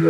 [0.00, 0.06] Bom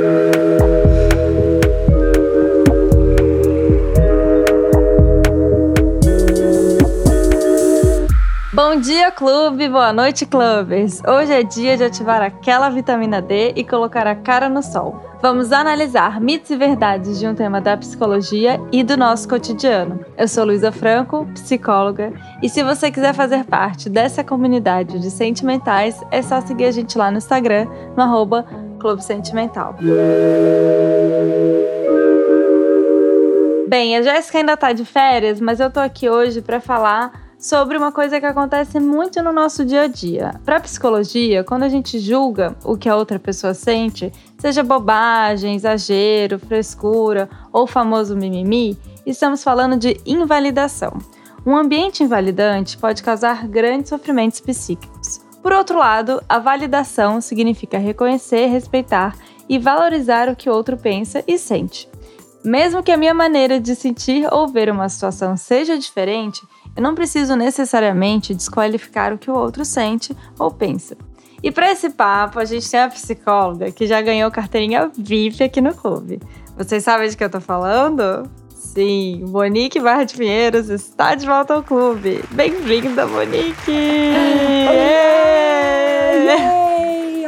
[8.81, 9.69] dia, clube!
[9.69, 11.03] Boa noite, clubes!
[11.05, 15.03] Hoje é dia de ativar aquela vitamina D e colocar a cara no sol.
[15.21, 20.05] Vamos analisar mitos e verdades de um tema da psicologia e do nosso cotidiano.
[20.17, 26.01] Eu sou Luísa Franco, psicóloga, e se você quiser fazer parte dessa comunidade de sentimentais,
[26.13, 27.67] é só seguir a gente lá no Instagram,
[27.97, 28.47] no arroba
[28.81, 29.77] Clube Sentimental.
[33.69, 37.79] Bem, a Jéssica ainda tá de férias, mas eu tô aqui hoje para falar sobre
[37.79, 40.35] uma coisa que acontece muito no nosso dia a dia.
[40.45, 46.39] Para psicologia, quando a gente julga o que a outra pessoa sente, seja bobagem, exagero,
[46.39, 50.99] frescura ou famoso mimimi, estamos falando de invalidação.
[51.47, 55.30] Um ambiente invalidante pode causar grandes sofrimentos psíquicos.
[55.43, 59.17] Por outro lado, a validação significa reconhecer, respeitar
[59.49, 61.89] e valorizar o que o outro pensa e sente.
[62.45, 66.43] Mesmo que a minha maneira de sentir ou ver uma situação seja diferente,
[66.77, 70.97] eu não preciso necessariamente desqualificar o que o outro sente ou pensa.
[71.43, 75.61] E para esse papo, a gente tem a psicóloga que já ganhou carteirinha VIP aqui
[75.61, 76.21] no clube.
[76.57, 78.31] Vocês sabem de que eu tô falando?
[78.61, 82.23] Sim, Monique Barra de Pinheiros está de volta ao clube.
[82.31, 84.13] Bem-vinda, Monique!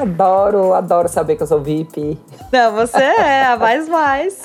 [0.00, 2.18] Adoro, adoro saber que eu sou VIP.
[2.52, 4.44] Não, você é a mais mais.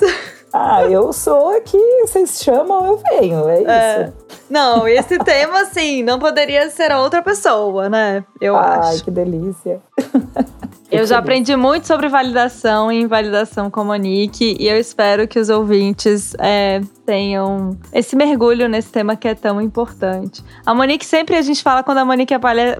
[0.60, 3.70] Ah, eu sou aqui, vocês chamam, eu venho, é isso.
[3.70, 4.12] É.
[4.50, 8.24] Não, esse tema, assim, não poderia ser outra pessoa, né?
[8.40, 8.88] Eu Ai, acho.
[8.88, 9.80] Ai, que delícia.
[10.90, 15.38] Eu já aprendi muito sobre validação e invalidação com a Monique e eu espero que
[15.38, 20.42] os ouvintes é, tenham esse mergulho nesse tema que é tão importante.
[20.64, 22.32] A Monique sempre a gente fala quando a Monique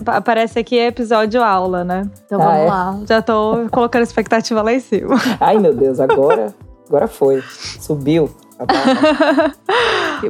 [0.06, 2.10] aparece aqui é episódio aula, né?
[2.24, 2.64] Então ah, vamos é?
[2.64, 3.00] lá.
[3.06, 5.16] Já tô colocando expectativa lá em cima.
[5.38, 6.54] Ai, meu Deus, agora,
[6.88, 7.42] agora foi.
[7.80, 8.30] Subiu.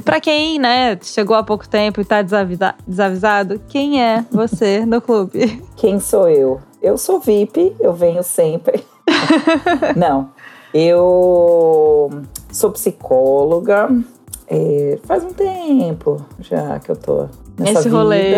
[0.05, 5.01] Para quem, né, chegou há pouco tempo e tá desavisa desavisado, quem é você no
[5.01, 5.63] clube?
[5.77, 6.61] Quem sou eu?
[6.83, 8.85] Eu sou VIP, eu venho sempre.
[9.97, 10.31] Não,
[10.75, 12.11] eu
[12.53, 13.89] sou psicóloga.
[14.47, 17.97] É, faz um tempo já que eu tô nessa Nesse vida.
[17.97, 18.35] rolê.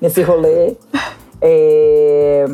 [0.00, 0.76] Nesse rolê.
[1.40, 2.44] É,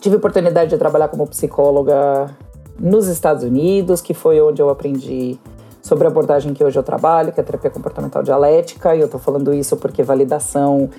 [0.00, 2.30] tive oportunidade de trabalhar como psicóloga
[2.78, 5.38] nos Estados Unidos, que foi onde eu aprendi
[5.82, 9.08] sobre a abordagem que hoje eu trabalho, que é a terapia comportamental dialética, e eu
[9.08, 10.90] tô falando isso porque validação,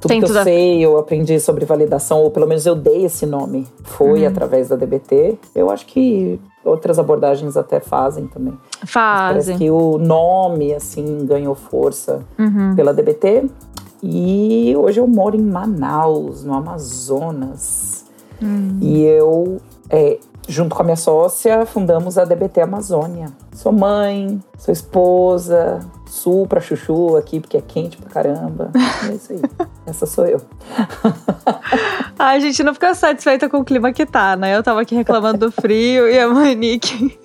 [0.00, 3.24] tudo Tem que eu sei, eu aprendi sobre validação, ou pelo menos eu dei esse
[3.24, 4.28] nome, foi uhum.
[4.28, 5.38] através da DBT.
[5.54, 8.56] Eu acho que outras abordagens até fazem também.
[8.84, 9.28] Fazem.
[9.28, 12.74] parece que o nome, assim, ganhou força uhum.
[12.76, 13.48] pela DBT.
[14.02, 18.04] E hoje eu moro em Manaus, no Amazonas.
[18.42, 18.78] Uhum.
[18.82, 19.56] E eu
[19.88, 20.18] é,
[20.48, 23.26] junto com a minha sócia, fundamos a DBT Amazônia.
[23.52, 28.70] Sou mãe, sou esposa, sul pra chuchu aqui, porque é quente pra caramba.
[29.08, 29.42] É isso aí.
[29.86, 30.40] Essa sou eu.
[32.18, 34.56] a gente não fica satisfeita com o clima que tá, né?
[34.56, 37.18] Eu tava aqui reclamando do frio e a Monique.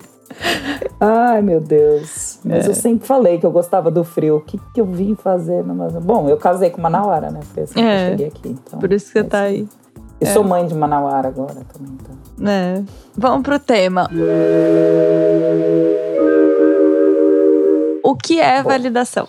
[1.00, 2.40] Ai, meu Deus.
[2.44, 2.69] Mas é.
[2.69, 4.38] eu sempre falei que eu gostava do frio.
[4.38, 6.06] O que, que eu vim fazer na Amazônia?
[6.06, 7.40] Bom, eu casei com Manauara, né?
[7.53, 7.84] Foi assim é.
[7.84, 8.09] que eu é.
[8.09, 8.50] cheguei aqui.
[8.50, 9.68] Então, Por isso que você é tá aí.
[10.22, 10.34] E é.
[10.34, 11.94] sou mãe de Manauara agora também.
[11.94, 12.09] Então.
[12.45, 12.83] É.
[13.16, 14.09] Vamos pro tema.
[18.03, 19.27] O que é Bom, validação?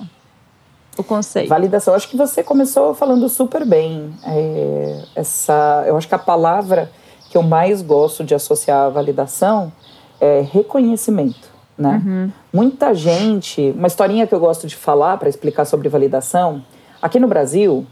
[0.97, 1.49] O conceito.
[1.49, 4.15] Validação, acho que você começou falando super bem.
[4.25, 6.91] É, essa, eu acho que a palavra
[7.31, 9.73] que eu mais gosto de associar à validação
[10.21, 11.49] é reconhecimento.
[11.79, 12.03] Né?
[12.05, 12.33] Uhum.
[12.53, 16.63] Muita gente, uma historinha que eu gosto de falar para explicar sobre validação.
[17.01, 17.87] Aqui no Brasil,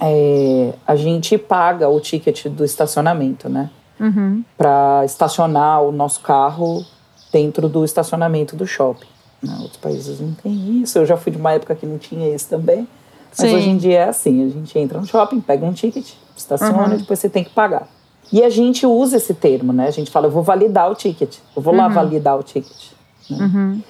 [0.00, 3.70] é, a gente paga o ticket do estacionamento, né?
[4.00, 4.42] Uhum.
[4.56, 6.84] Para estacionar o nosso carro
[7.32, 9.06] dentro do estacionamento do shopping.
[9.42, 10.98] Não, outros países não tem isso.
[10.98, 12.88] Eu já fui de uma época que não tinha isso também.
[13.36, 13.56] Mas Sim.
[13.56, 16.94] hoje em dia é assim: a gente entra no shopping, pega um ticket, estaciona uhum.
[16.94, 17.86] e depois você tem que pagar.
[18.32, 19.88] E a gente usa esse termo, né?
[19.88, 21.80] A gente fala, eu vou validar o ticket, eu vou uhum.
[21.80, 22.92] lá validar o ticket.
[23.28, 23.38] Né?
[23.38, 23.82] Uhum.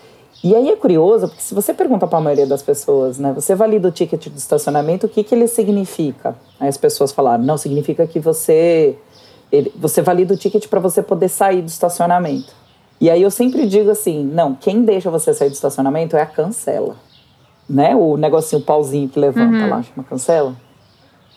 [0.42, 3.54] E aí é curioso, porque se você pergunta para a maioria das pessoas, né, você
[3.54, 6.34] valida o ticket de estacionamento, o que, que ele significa?
[6.58, 8.96] Aí as pessoas falaram, não, significa que você,
[9.50, 12.52] ele, você valida o ticket para você poder sair do estacionamento.
[13.00, 16.26] E aí eu sempre digo assim, não, quem deixa você sair do estacionamento é a
[16.26, 16.96] cancela.
[17.68, 17.96] Né?
[17.96, 19.70] O negocinho, o pauzinho que levanta uhum.
[19.70, 20.54] lá, chama cancela.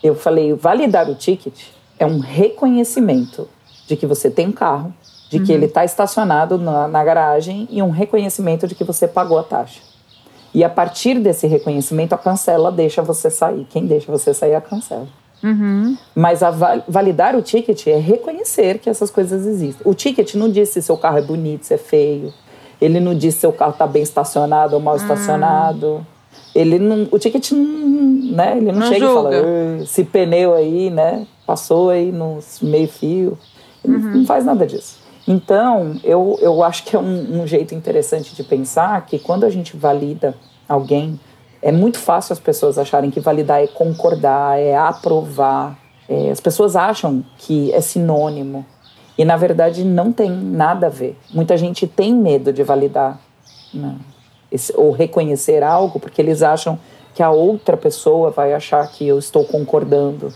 [0.02, 1.68] Eu falei, validar o ticket
[1.98, 3.48] é um reconhecimento
[3.86, 4.92] de que você tem um carro,
[5.30, 5.56] de que uhum.
[5.56, 9.80] ele está estacionado na, na garagem e um reconhecimento de que você pagou a taxa.
[10.52, 13.66] E a partir desse reconhecimento, a cancela deixa você sair.
[13.70, 15.08] Quem deixa você sair é a cancela.
[15.44, 15.94] Uhum.
[16.14, 16.50] Mas a
[16.88, 19.84] validar o ticket é reconhecer que essas coisas existem.
[19.84, 22.32] O ticket não diz se seu carro é bonito, se é feio.
[22.80, 26.04] Ele não diz se seu carro está bem estacionado ou mal estacionado.
[26.54, 29.36] Ele não, o ticket não, né, ele não, não chega julga.
[29.36, 33.38] e fala, esse pneu aí, né, passou aí no meio fio.
[33.84, 34.16] Ele uhum.
[34.18, 34.98] não faz nada disso.
[35.28, 39.50] Então, eu, eu acho que é um, um jeito interessante de pensar que quando a
[39.50, 40.34] gente valida
[40.68, 41.18] alguém,
[41.64, 45.78] é muito fácil as pessoas acharem que validar é concordar, é aprovar.
[46.06, 48.66] É, as pessoas acham que é sinônimo.
[49.16, 51.18] E na verdade não tem nada a ver.
[51.32, 53.18] Muita gente tem medo de validar
[53.72, 53.96] né,
[54.52, 56.78] esse, ou reconhecer algo porque eles acham
[57.14, 60.34] que a outra pessoa vai achar que eu estou concordando.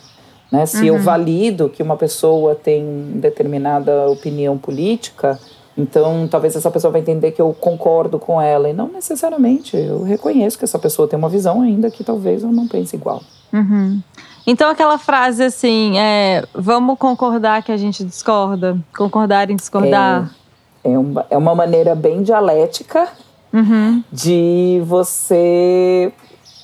[0.50, 0.64] Né?
[0.64, 0.96] Se uhum.
[0.96, 5.38] eu valido que uma pessoa tem determinada opinião política,
[5.78, 8.68] então talvez essa pessoa vai entender que eu concordo com ela.
[8.68, 9.76] E não necessariamente.
[9.76, 13.22] Eu reconheço que essa pessoa tem uma visão ainda que talvez eu não pense igual.
[13.52, 14.02] Uhum.
[14.44, 18.76] Então aquela frase assim, é, vamos concordar que a gente discorda?
[18.96, 20.34] Concordar em discordar?
[20.82, 23.08] É, é, uma, é uma maneira bem dialética
[23.52, 24.02] uhum.
[24.10, 26.12] de você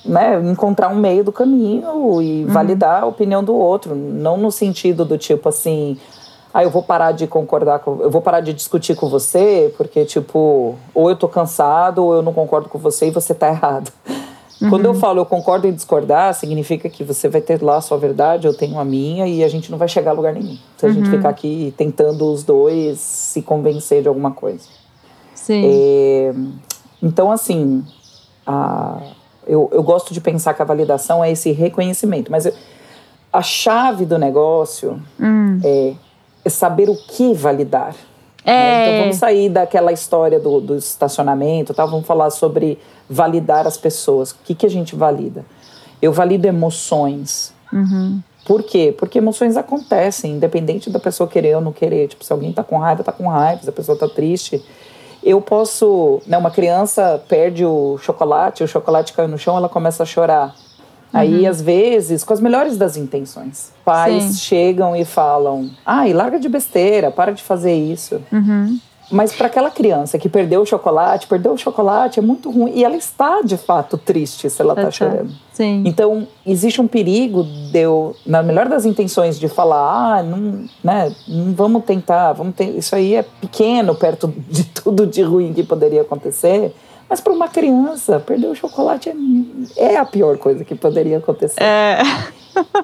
[0.03, 2.47] né, encontrar um meio do caminho e uhum.
[2.47, 5.97] validar a opinião do outro, não no sentido do tipo assim,
[6.55, 10.05] ah, eu vou parar de concordar com, eu vou parar de discutir com você, porque
[10.05, 13.91] tipo, ou eu tô cansado ou eu não concordo com você e você tá errado.
[14.61, 14.69] Uhum.
[14.69, 17.97] Quando eu falo eu concordo em discordar, significa que você vai ter lá a sua
[17.97, 20.57] verdade, eu tenho a minha e a gente não vai chegar a lugar nenhum.
[20.77, 20.95] Se a uhum.
[20.95, 24.63] gente ficar aqui tentando os dois se convencer de alguma coisa.
[25.33, 25.61] Sim.
[25.61, 26.33] É,
[27.03, 27.83] então, assim,
[28.47, 29.01] a,
[29.45, 32.53] eu, eu gosto de pensar que a validação é esse reconhecimento, mas eu,
[33.33, 35.59] a chave do negócio hum.
[35.61, 35.95] é, é,
[36.49, 37.95] saber o que validar.
[38.43, 38.51] É.
[38.51, 38.83] Né?
[38.83, 41.85] Então vamos sair daquela história do, do estacionamento, tá?
[41.85, 42.77] vamos falar sobre
[43.09, 44.31] validar as pessoas.
[44.31, 45.45] O que, que a gente valida?
[46.01, 47.53] Eu valido emoções.
[47.73, 48.21] Uhum.
[48.45, 48.93] Por quê?
[48.95, 52.07] Porque emoções acontecem, independente da pessoa querer ou não querer.
[52.07, 53.63] Tipo, se alguém tá com raiva, tá com raiva.
[53.63, 54.63] Se a pessoa tá triste,
[55.23, 60.03] eu posso, né, uma criança perde o chocolate, o chocolate cai no chão, ela começa
[60.03, 60.55] a chorar.
[61.15, 61.21] Uhum.
[61.21, 64.33] Aí, às vezes, com as melhores das intenções, pais Sim.
[64.33, 68.21] chegam e falam: ai, larga de besteira, para de fazer isso.
[68.31, 68.77] Uhum.
[69.11, 72.71] Mas para aquela criança que perdeu o chocolate, perdeu o chocolate, é muito ruim.
[72.73, 75.31] E ela está, de fato, triste se ela está chorando.
[75.53, 75.83] Sim.
[75.85, 81.15] Então, existe um perigo de eu, na melhor das intenções, de falar, ah, não, né,
[81.27, 85.63] não vamos tentar, vamos ter, isso aí é pequeno perto de tudo de ruim que
[85.63, 86.73] poderia acontecer.
[87.15, 91.63] Mas para uma criança, perder o chocolate é, é a pior coisa que poderia acontecer.
[91.63, 92.01] É.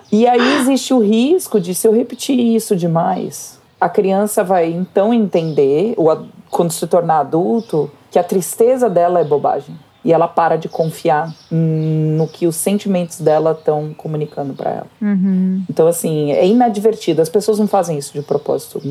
[0.09, 5.13] e aí existe o risco de, se eu repetir isso demais, a criança vai então
[5.13, 9.77] entender, ou quando se tornar adulto, que a tristeza dela é bobagem.
[10.03, 14.87] E ela para de confiar no que os sentimentos dela estão comunicando para ela.
[15.01, 15.63] Uhum.
[15.69, 17.21] Então, assim, é inadvertido.
[17.21, 18.81] As pessoas não fazem isso de propósito.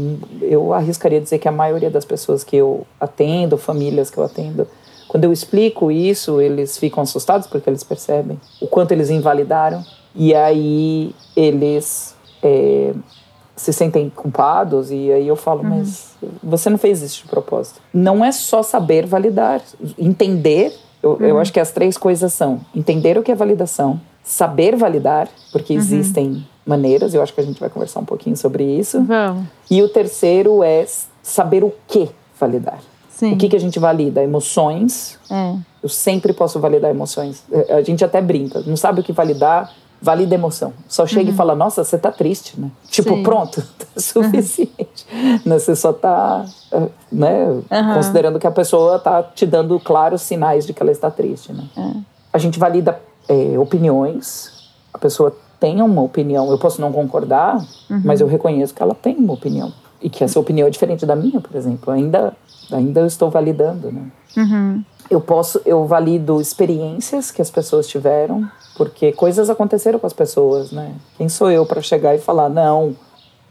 [0.42, 4.69] Eu arriscaria dizer que a maioria das pessoas que eu atendo, famílias que eu atendo,
[5.11, 9.85] quando eu explico isso, eles ficam assustados porque eles percebem o quanto eles invalidaram.
[10.15, 12.95] E aí eles é,
[13.57, 15.79] se sentem culpados e aí eu falo, uhum.
[15.79, 17.81] mas você não fez isso de propósito.
[17.93, 19.61] Não é só saber validar,
[19.99, 20.79] entender.
[21.03, 21.27] Eu, uhum.
[21.27, 25.73] eu acho que as três coisas são entender o que é validação, saber validar, porque
[25.73, 25.81] uhum.
[25.81, 27.15] existem maneiras.
[27.15, 29.03] Eu acho que a gente vai conversar um pouquinho sobre isso.
[29.03, 29.45] Vamos.
[29.69, 30.87] E o terceiro é
[31.21, 32.09] saber o que
[32.39, 32.79] validar.
[33.21, 33.35] Sim.
[33.35, 34.23] O que, que a gente valida?
[34.23, 35.19] Emoções.
[35.31, 35.55] É.
[35.83, 37.45] Eu sempre posso validar emoções.
[37.69, 38.62] A gente até brinca.
[38.67, 40.73] Não sabe o que validar, valida emoção.
[40.89, 41.35] Só chega uhum.
[41.35, 42.71] e fala, nossa, você tá triste, né?
[42.89, 43.23] Tipo, Sim.
[43.23, 45.07] pronto, tá suficiente.
[45.12, 45.39] Uhum.
[45.45, 47.95] Você só tá, eh, né, uhum.
[47.95, 51.65] considerando que a pessoa tá te dando claros sinais de que ela está triste, né?
[51.77, 51.93] É.
[52.33, 52.99] A gente valida
[53.29, 57.59] é, opiniões, a pessoa tem uma opinião, eu posso não concordar,
[57.91, 58.00] uhum.
[58.03, 59.71] mas eu reconheço que ela tem uma opinião.
[60.00, 61.92] E que essa opinião é diferente da minha, por exemplo.
[61.92, 62.35] Ainda,
[62.73, 64.11] ainda eu estou validando, né?
[64.37, 64.85] Uhum.
[65.11, 70.71] Eu posso, eu valido experiências que as pessoas tiveram, porque coisas aconteceram com as pessoas,
[70.71, 70.95] né?
[71.19, 72.95] Quem sou eu para chegar e falar, não,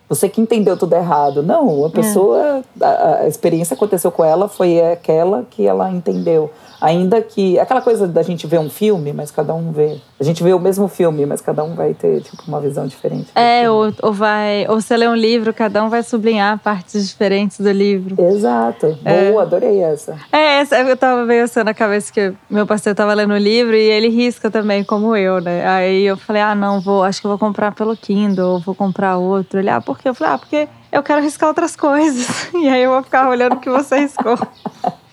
[0.10, 1.44] você que entendeu tudo errado.
[1.44, 1.92] Não, a é.
[1.92, 2.84] pessoa, é.
[2.84, 6.50] a, a, experiência aconteceu com ela, foi aquela que ela entendeu.
[6.82, 7.60] Ainda que.
[7.60, 9.98] Aquela coisa da gente ver um filme, mas cada um vê.
[10.20, 13.28] A gente vê o mesmo filme, mas cada um vai ter tipo, uma visão diferente.
[13.36, 14.66] É, ou, ou, vai.
[14.68, 18.16] Ou você lê um livro, cada um vai sublinhar partes diferentes do livro.
[18.22, 18.98] Exato.
[19.04, 19.32] É.
[19.32, 20.18] Boa, adorei essa.
[20.32, 23.76] É, essa, eu tava meio assim na cabeça que meu parceiro tava lendo o livro
[23.76, 25.68] e ele risca também, como eu, né?
[25.68, 28.76] Aí eu falei, ah, não, vou, acho que eu vou comprar pelo Kindle, ou vou
[28.76, 29.60] comprar outro.
[29.60, 30.10] Ele, ah, por quê?
[30.10, 32.50] Eu falei, ah, porque eu quero riscar outras coisas.
[32.60, 34.38] E aí eu vou ficar olhando o que você riscou.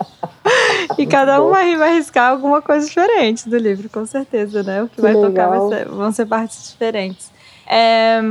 [0.97, 4.83] e cada um vai, vai arriscar alguma coisa diferente do livro, com certeza, né?
[4.83, 5.29] O que, que vai legal.
[5.29, 7.31] tocar vai ser, vão ser partes diferentes.
[7.69, 8.21] É,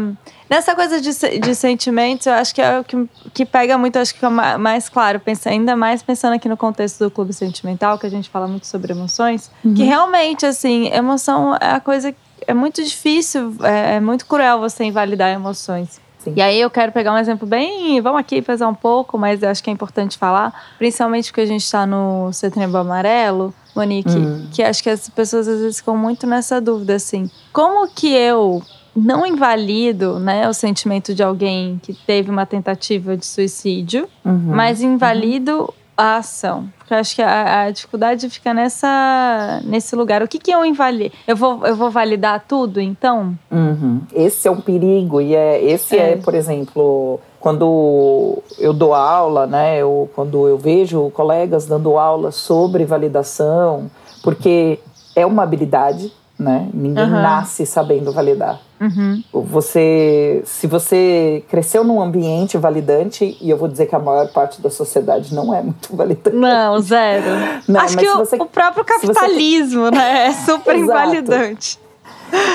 [0.49, 4.15] nessa coisa de, de sentimentos, eu acho que é o que, que pega muito, acho
[4.15, 8.07] que é mais claro, pensa, ainda mais pensando aqui no contexto do clube sentimental, que
[8.07, 9.75] a gente fala muito sobre emoções, uhum.
[9.75, 12.15] que realmente, assim, emoção é a coisa
[12.47, 16.01] é muito difícil, é, é muito cruel você invalidar emoções.
[16.27, 16.33] Sim.
[16.35, 18.01] E aí eu quero pegar um exemplo bem.
[18.01, 21.47] Vamos aqui pesar um pouco, mas eu acho que é importante falar, principalmente porque a
[21.47, 24.49] gente está no Setembro Amarelo, Monique, hum.
[24.53, 27.31] que acho que as pessoas às vezes ficam muito nessa dúvida, assim.
[27.53, 28.61] Como que eu
[28.95, 34.55] não invalido né, o sentimento de alguém que teve uma tentativa de suicídio, uhum.
[34.55, 35.69] mas invalido uhum.
[35.97, 36.69] A ação?
[36.79, 40.23] Porque eu acho que a, a, dificuldade fica nessa, nesse lugar.
[40.23, 41.15] O que, que eu invalido?
[41.27, 43.37] Eu vou, eu vou validar tudo, então?
[43.51, 44.03] Uhum.
[44.13, 45.21] Esse é um perigo.
[45.21, 50.59] E é, esse é, é por exemplo quando eu dou aula, né, ou quando eu
[50.59, 53.89] vejo colegas dando aula sobre validação,
[54.21, 54.81] porque
[55.15, 56.69] é uma habilidade, né?
[56.75, 57.23] Ninguém uhum.
[57.23, 58.61] nasce sabendo validar.
[58.81, 59.23] Uhum.
[59.33, 64.61] Você, se você cresceu num ambiente validante, e eu vou dizer que a maior parte
[64.61, 66.37] da sociedade não é muito validante.
[66.37, 67.25] Não, zero.
[67.67, 69.91] Não, Acho que o, você, o, próprio capitalismo, você...
[69.97, 71.79] né, é super invalidante.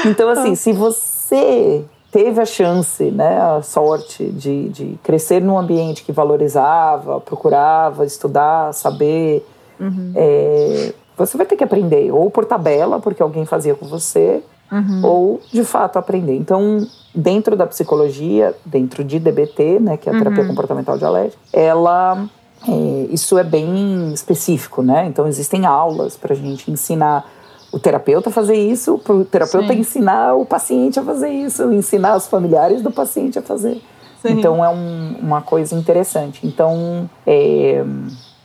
[0.06, 6.04] Então, assim, se você teve a chance, né, a sorte de, de crescer num ambiente
[6.04, 9.46] que valorizava, procurava estudar, saber,
[9.80, 10.12] uhum.
[10.16, 15.02] é, você vai ter que aprender, ou por tabela, porque alguém fazia com você, uhum.
[15.04, 16.36] ou de fato aprender.
[16.36, 20.50] Então, dentro da psicologia, dentro de DBT, né, que é a terapia uhum.
[20.50, 22.28] comportamental dialética, ela
[22.68, 25.06] é, isso é bem específico, né?
[25.08, 27.26] Então existem aulas para a gente ensinar
[27.72, 29.80] o terapeuta a fazer isso, para o terapeuta Sim.
[29.80, 33.82] ensinar o paciente a fazer isso, ensinar os familiares do paciente a fazer.
[34.22, 34.34] Sim.
[34.34, 36.46] Então é um, uma coisa interessante.
[36.46, 37.84] Então, é,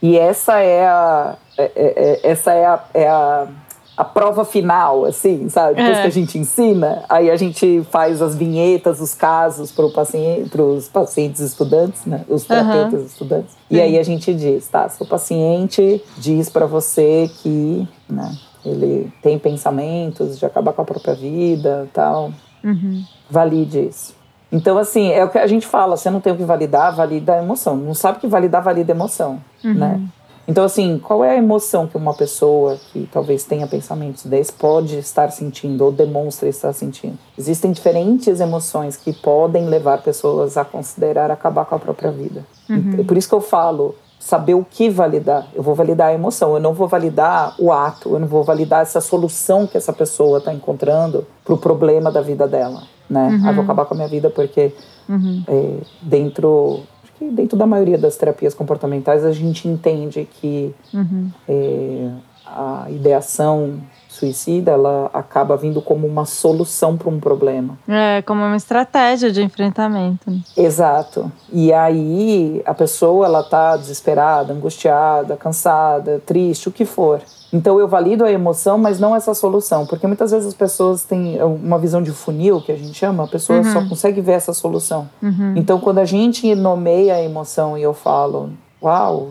[0.01, 3.47] e essa é a, é, é, é essa é a, é a,
[3.97, 5.77] a prova final, assim, sabe?
[5.77, 6.03] Depois é.
[6.03, 10.89] que a gente ensina, aí a gente faz as vinhetas, os casos para paciente, os
[10.89, 12.25] pacientes estudantes, né?
[12.29, 13.07] Os terapeutas uhum.
[13.07, 13.53] estudantes.
[13.53, 13.77] Sim.
[13.77, 14.89] E aí a gente diz, tá?
[14.89, 18.37] Seu paciente diz para você que, né?
[18.67, 22.33] ele tem pensamentos de acabar com a própria vida tal.
[22.65, 23.05] Uhum.
[23.31, 24.15] Valide isso.
[24.51, 27.35] Então, assim, é o que a gente fala, você não tem o que validar, valida
[27.35, 27.77] a emoção.
[27.77, 29.75] Não sabe que validar, valida a emoção, uhum.
[29.75, 30.01] né?
[30.49, 34.97] Então, assim, qual é a emoção que uma pessoa que talvez tenha pensamentos desses pode
[34.99, 37.19] estar sentindo ou demonstra estar sentindo?
[37.37, 42.47] Existem diferentes emoções que podem levar pessoas a considerar acabar com a própria vida.
[42.71, 43.05] Uhum.
[43.05, 43.95] Por isso que eu falo,
[44.27, 45.47] saber o que validar.
[45.55, 48.83] Eu vou validar a emoção, eu não vou validar o ato, eu não vou validar
[48.83, 53.29] essa solução que essa pessoa está encontrando para o problema da vida dela, né?
[53.29, 53.49] Uhum.
[53.49, 54.73] Ah, vou acabar com a minha vida porque
[55.09, 55.45] uhum.
[55.47, 56.81] é, dentro
[57.21, 61.31] dentro da maioria das terapias comportamentais a gente entende que uhum.
[61.49, 62.11] é,
[62.47, 63.81] a ideação
[64.17, 67.79] suicida, ela acaba vindo como uma solução para um problema.
[67.87, 70.33] É, como uma estratégia de enfrentamento.
[70.57, 71.31] Exato.
[71.53, 77.21] E aí a pessoa ela tá desesperada, angustiada, cansada, triste, o que for.
[77.53, 81.41] Então eu valido a emoção, mas não essa solução, porque muitas vezes as pessoas têm
[81.43, 83.73] uma visão de funil, que a gente chama, a pessoa uhum.
[83.73, 85.09] só consegue ver essa solução.
[85.23, 85.55] Uhum.
[85.57, 88.51] Então quando a gente nomeia a emoção e eu falo,
[88.83, 89.31] uau,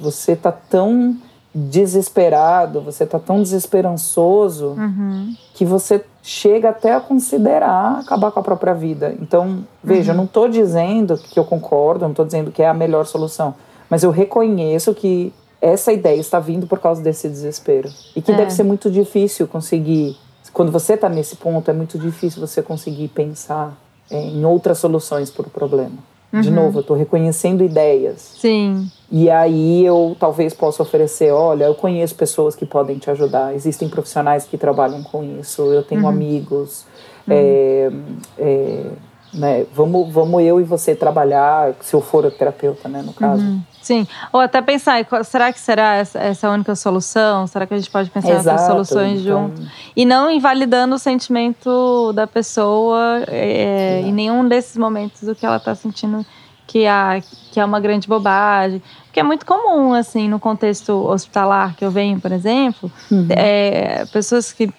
[0.00, 1.16] você tá tão
[1.54, 5.34] desesperado, você tá tão desesperançoso uhum.
[5.54, 9.14] que você chega até a considerar acabar com a própria vida.
[9.20, 10.14] Então, veja, uhum.
[10.14, 13.06] eu não estou dizendo que eu concordo, eu não estou dizendo que é a melhor
[13.06, 13.54] solução,
[13.88, 18.36] mas eu reconheço que essa ideia está vindo por causa desse desespero e que é.
[18.36, 20.16] deve ser muito difícil conseguir.
[20.52, 23.76] Quando você está nesse ponto, é muito difícil você conseguir pensar
[24.10, 25.96] é, em outras soluções para o problema.
[26.34, 26.40] Uhum.
[26.40, 28.34] De novo, eu estou reconhecendo ideias.
[28.40, 28.90] Sim.
[29.08, 33.54] E aí eu talvez possa oferecer, olha, eu conheço pessoas que podem te ajudar.
[33.54, 35.62] Existem profissionais que trabalham com isso.
[35.62, 36.08] Eu tenho uhum.
[36.08, 36.86] amigos.
[37.28, 37.34] Uhum.
[37.36, 37.92] É,
[38.36, 38.84] é,
[39.32, 43.44] né, vamos, vamos eu e você trabalhar, se eu for terapeuta, né, no caso.
[43.44, 43.60] Uhum.
[43.84, 47.46] Sim, ou até pensar, será que será essa, a única solução?
[47.46, 49.50] Será que a gente pode pensar em outras soluções então...
[49.50, 49.70] junto?
[49.94, 55.58] E não invalidando o sentimento da pessoa é, em nenhum desses momentos do que ela
[55.58, 56.24] está sentindo
[56.66, 57.20] que, há,
[57.52, 58.82] que é uma grande bobagem.
[59.04, 63.28] Porque é muito comum, assim, no contexto hospitalar que eu venho, por exemplo, uhum.
[63.28, 64.72] é, pessoas que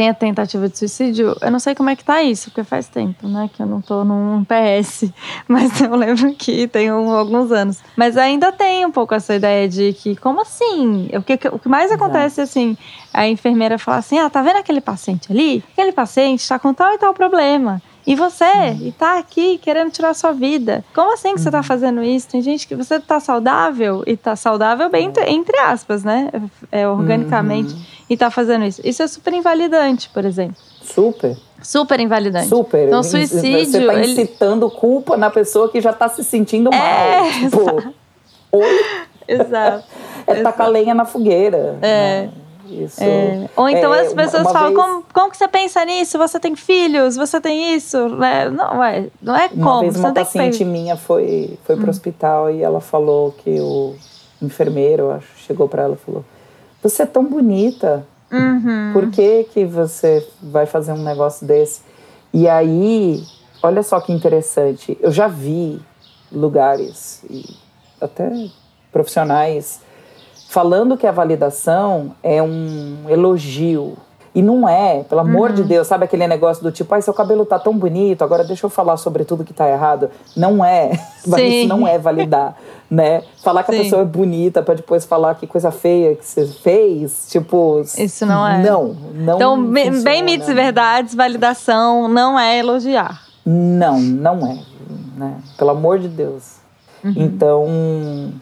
[0.00, 2.88] tem a tentativa de suicídio, eu não sei como é que tá isso, porque faz
[2.88, 5.12] tempo, né, que eu não tô num PS,
[5.46, 7.82] mas eu lembro que tem alguns anos.
[7.94, 11.10] Mas ainda tem um pouco essa ideia de que, como assim?
[11.12, 12.78] O que, o que mais acontece, assim,
[13.12, 15.62] a enfermeira fala assim, ah, tá vendo aquele paciente ali?
[15.72, 17.82] Aquele paciente tá com tal e tal problema.
[18.06, 18.86] E você, uhum.
[18.86, 20.84] e tá aqui querendo tirar a sua vida.
[20.94, 21.44] Como assim que uhum.
[21.44, 21.64] você tá uhum.
[21.64, 22.28] fazendo isso?
[22.28, 26.30] Tem gente que você tá saudável e tá saudável bem entre, entre aspas, né?
[26.72, 27.74] É, organicamente.
[27.74, 27.80] Uhum.
[28.08, 28.80] E tá fazendo isso.
[28.84, 30.56] Isso é super invalidante, por exemplo.
[30.82, 31.36] Super.
[31.62, 32.48] Super invalidante.
[32.48, 32.88] Super.
[32.88, 33.66] Então, suicídio.
[33.66, 34.12] Você ele...
[34.12, 36.80] incitando culpa na pessoa que já está se sentindo mal.
[36.80, 37.94] É, tipo, exato.
[38.52, 38.84] oi?
[39.28, 39.84] Exato.
[40.26, 41.78] É tacar lenha na fogueira.
[41.82, 42.26] É.
[42.26, 42.30] Né?
[42.70, 43.02] Isso.
[43.02, 43.48] É.
[43.56, 46.16] Ou então é, as pessoas uma falam, vez- como, como que você pensa nisso?
[46.18, 48.08] Você tem filhos, você tem isso.
[48.10, 48.48] Né?
[48.48, 49.80] Não, é, não é Uma como.
[49.80, 50.70] vez você uma tem que paciente pensar.
[50.70, 53.94] minha foi, foi pro hospital e ela falou que o
[54.40, 56.24] enfermeiro, acho, chegou para ela e falou:
[56.82, 58.90] Você é tão bonita, Uhum.
[58.92, 61.80] por que, que você vai fazer um negócio desse?
[62.32, 63.20] E aí,
[63.60, 65.80] olha só que interessante, eu já vi
[66.30, 67.44] lugares e
[68.00, 68.30] até
[68.92, 69.80] profissionais
[70.50, 73.96] falando que a validação é um elogio.
[74.34, 75.56] E não é, pelo amor Uhum.
[75.56, 78.66] de Deus, sabe aquele negócio do tipo, ai, seu cabelo tá tão bonito, agora deixa
[78.66, 80.08] eu falar sobre tudo que tá errado.
[80.36, 80.90] Não é.
[81.22, 81.60] Sim.
[81.60, 82.56] Isso não é validar,
[82.90, 83.22] né?
[83.44, 83.78] Falar que Sim.
[83.78, 87.82] a pessoa é bonita pra depois falar que coisa feia que você fez, tipo.
[87.96, 88.58] Isso não é.
[88.62, 89.36] Não, não.
[89.36, 90.04] Então, bem, funciona.
[90.10, 93.22] bem mitos e verdades, validação não é elogiar.
[93.46, 94.58] Não, não é.
[95.16, 95.34] Né?
[95.58, 96.56] Pelo amor de Deus.
[97.04, 97.14] Uhum.
[97.16, 98.32] Então,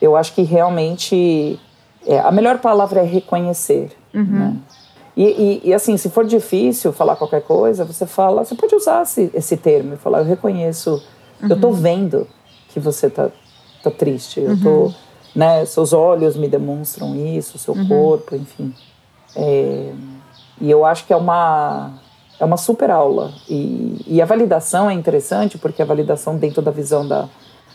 [0.00, 1.58] eu acho que realmente
[2.06, 3.90] é, a melhor palavra é reconhecer.
[4.14, 4.24] Uhum.
[4.24, 4.56] Né?
[5.16, 9.02] E, e- e, assim, se for difícil falar qualquer coisa, você fala, você pode usar
[9.02, 11.02] esse, esse termo falar, eu reconheço,
[11.42, 11.60] eu Uhum.
[11.60, 12.26] tô vendo
[12.68, 13.28] que você tá,
[13.82, 14.58] tá triste, eu Uhum.
[14.60, 14.92] tô,
[15.34, 17.88] né, seus olhos me demonstram isso, seu Uhum.
[17.88, 18.72] corpo, enfim.
[19.34, 19.92] É,
[20.60, 21.90] e eu acho que é uma
[22.40, 26.70] é uma super aula e, e a validação é interessante porque a validação dentro da
[26.70, 27.28] visão da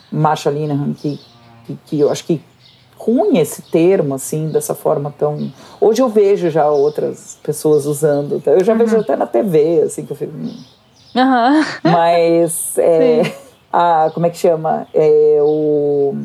[0.09, 1.19] Marsha Linehan que,
[1.65, 2.41] que, que eu acho que
[2.97, 5.51] cunha esse termo assim dessa forma tão
[5.81, 8.51] hoje eu vejo já outras pessoas usando tá?
[8.51, 10.63] eu já vejo até na TV assim que eu fico "Hum".
[11.15, 11.65] Aham.
[11.83, 13.33] mas é,
[13.71, 16.15] a, como é que chama é, o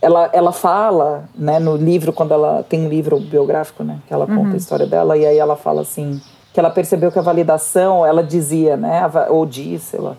[0.00, 4.26] ela, ela fala né, no livro, quando ela tem um livro biográfico, né, que ela
[4.26, 6.20] conta a história dela, e aí ela fala assim,
[6.52, 10.16] que ela percebeu que a validação, ela dizia, né, ou disse, ela,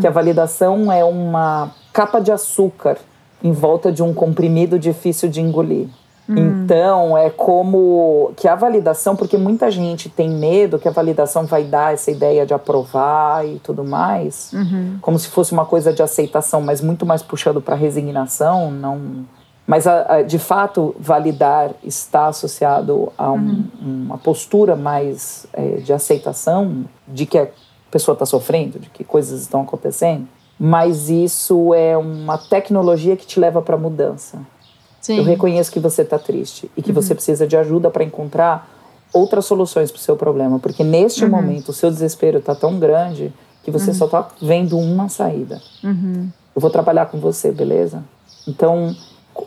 [0.00, 2.98] que a validação é uma capa de açúcar
[3.42, 5.88] em volta de um comprimido difícil de engolir.
[6.30, 11.64] Então, é como que a validação, porque muita gente tem medo que a validação vai
[11.64, 14.52] dar essa ideia de aprovar e tudo mais,
[15.00, 19.24] como se fosse uma coisa de aceitação, mas muito mais puxando para resignação, não.
[19.66, 25.92] Mas a- a- de fato, validar está associado a um- uma postura mais é, de
[25.94, 27.48] aceitação de que a
[27.90, 30.26] pessoa está sofrendo, de que coisas estão acontecendo.
[30.58, 34.38] Mas isso é uma tecnologia que te leva para a mudança.
[35.00, 35.18] Sim.
[35.18, 38.68] Eu reconheço que você está triste e que você precisa de ajuda para encontrar
[39.12, 43.32] outras soluções para o seu problema, porque neste momento o seu desespero está tão grande
[43.62, 45.62] que você só está vendo uma saída.
[46.54, 48.02] Eu vou trabalhar com você, beleza?
[48.46, 48.94] Então,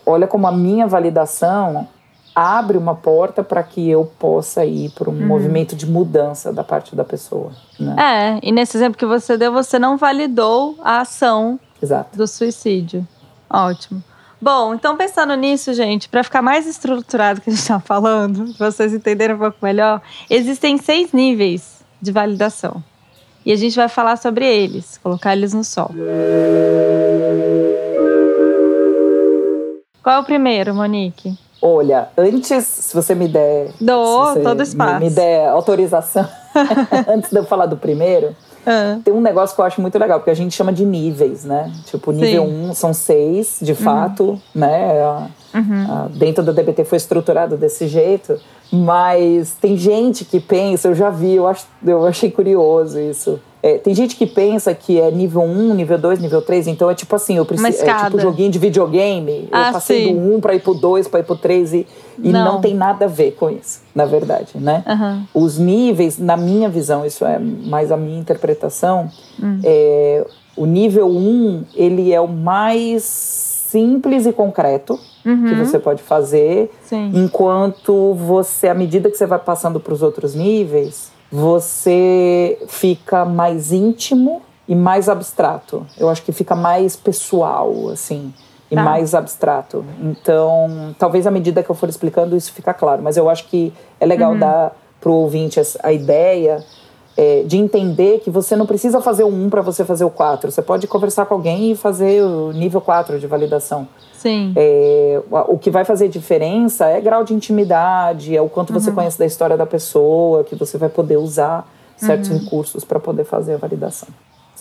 [0.06, 1.86] olha como a minha validação
[2.34, 6.96] abre uma porta para que eu possa ir para um movimento de mudança da parte
[6.96, 7.52] da pessoa.
[7.78, 7.96] Né?
[7.98, 12.16] É, e nesse exemplo que você deu, você não validou a ação Exato.
[12.16, 13.06] do suicídio.
[13.50, 14.02] Ótimo.
[14.40, 18.92] Bom, então pensando nisso, gente, para ficar mais estruturado que a gente está falando, vocês
[18.92, 22.82] entenderem um pouco melhor, existem seis níveis de validação.
[23.44, 25.90] E a gente vai falar sobre eles, colocar eles no sol.
[30.02, 31.36] Qual é o primeiro, Monique?
[31.64, 33.70] Olha, antes, se você me der.
[33.80, 35.00] Dou todo me- espaço.
[35.04, 36.26] Me, der autorização,
[37.08, 38.34] antes de eu falar do primeiro,
[38.66, 41.44] Ah, tem um negócio que eu acho muito legal, porque a gente chama de níveis,
[41.44, 41.72] né?
[41.86, 42.64] Tipo, nível Sim.
[42.66, 45.02] 1 um são seis, de fato, né?
[45.02, 48.38] A- a- dentro do DBT foi estruturado desse jeito,
[48.72, 53.38] mas tem gente que pensa, eu já vi, eu, acho, eu achei curioso isso.
[53.62, 56.94] É, tem gente que pensa que é nível 1, nível 2, nível 3, então é
[56.96, 57.84] tipo assim, eu preciso.
[57.84, 59.48] É tipo joguinho de videogame.
[59.52, 60.14] Ah, eu passei sim.
[60.14, 61.86] do 1 para ir pro 2, para ir pro 3 e,
[62.18, 62.54] e Não.
[62.54, 62.60] não.
[62.60, 64.82] tem nada a ver com isso, na verdade, né?
[64.86, 65.22] Aham.
[65.32, 69.08] Os níveis, na minha visão, isso é mais a minha interpretação,
[69.40, 69.60] Hum.
[69.62, 76.62] é, o nível 1, ele é o mais simples e concreto que você pode fazer,
[76.90, 77.10] Uhum.
[77.12, 77.12] Sim.
[77.14, 83.72] enquanto você, à medida que você vai passando para os outros níveis, você fica mais
[83.72, 85.86] íntimo e mais abstrato.
[85.98, 88.32] Eu acho que fica mais pessoal, assim,
[88.70, 88.82] e Tá.
[88.82, 89.82] mais abstrato.
[90.00, 93.72] Então, talvez à medida que eu for explicando isso fica claro, mas eu acho que
[93.98, 96.62] é legal dar para o ouvinte a ideia
[97.16, 100.50] é, de entender que você não precisa fazer o 1 para você fazer o 4.
[100.50, 103.86] Você pode conversar com alguém e fazer o nível 4 de validação.
[104.14, 104.52] Sim.
[104.56, 109.18] É, o que vai fazer diferença é grau de intimidade, é o quanto você conhece
[109.18, 113.56] da história da pessoa, que você vai poder usar certos recursos para poder fazer a
[113.56, 114.08] validação.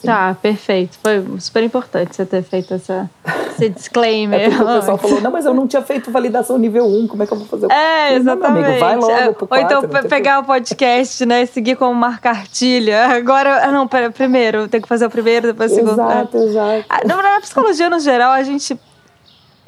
[0.04, 0.98] Tá, perfeito.
[1.02, 3.10] Foi super importante você ter feito essa,
[3.52, 4.42] esse disclaimer.
[4.42, 7.28] É o pessoal falou, não, mas eu não tinha feito validação nível 1, como é
[7.28, 7.72] que eu vou fazer?
[7.72, 8.66] É, exatamente.
[8.66, 13.08] amigo, vai logo pro 4, Ou então pegar o podcast, né, seguir como marcar cartilha.
[13.08, 15.94] Agora, ah, não, pera, primeiro, tem que fazer o primeiro, depois o segundo.
[15.94, 16.44] Exato, é.
[16.44, 16.86] exato.
[16.90, 18.80] Ah, na, na psicologia, no geral, a gente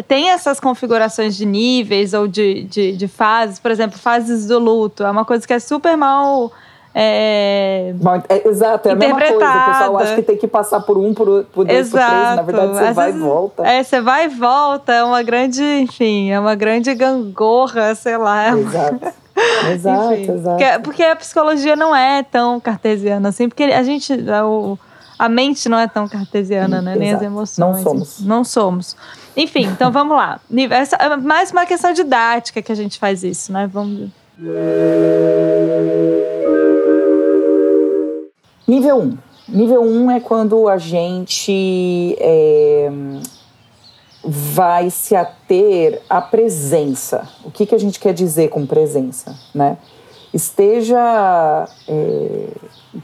[0.07, 5.03] tem essas configurações de níveis ou de, de, de, fases, por exemplo, fases do luto.
[5.03, 6.51] É uma coisa que é super mal.
[6.95, 7.91] É,
[8.29, 9.35] é, exato, é a mesma coisa.
[9.35, 12.05] O pessoal acha que tem que passar por um, por, por dois, exato.
[12.05, 12.35] por três.
[12.35, 13.67] Na verdade, você Às vai vezes, e volta.
[13.67, 14.93] É, você vai e volta.
[14.93, 18.55] É uma grande, enfim, é uma grande gangorra, sei lá.
[18.57, 19.23] Exato.
[19.73, 20.83] Exato, enfim, exato.
[20.83, 24.13] Porque, a psicologia não é tão cartesiana assim, porque a gente.
[25.17, 26.95] A mente não é tão cartesiana, né?
[26.95, 27.57] Nem as emoções.
[27.57, 28.19] Não somos.
[28.19, 28.95] Não somos.
[29.35, 30.39] Enfim, então vamos lá.
[30.69, 33.67] Essa é mais uma questão didática que a gente faz isso, né?
[33.71, 34.09] Vamos.
[38.67, 39.01] Nível 1.
[39.01, 39.17] Um.
[39.47, 42.89] Nível 1 um é quando a gente é,
[44.23, 47.27] vai se ater à presença.
[47.43, 49.77] O que, que a gente quer dizer com presença, né?
[50.33, 51.67] Esteja...
[51.87, 52.47] É,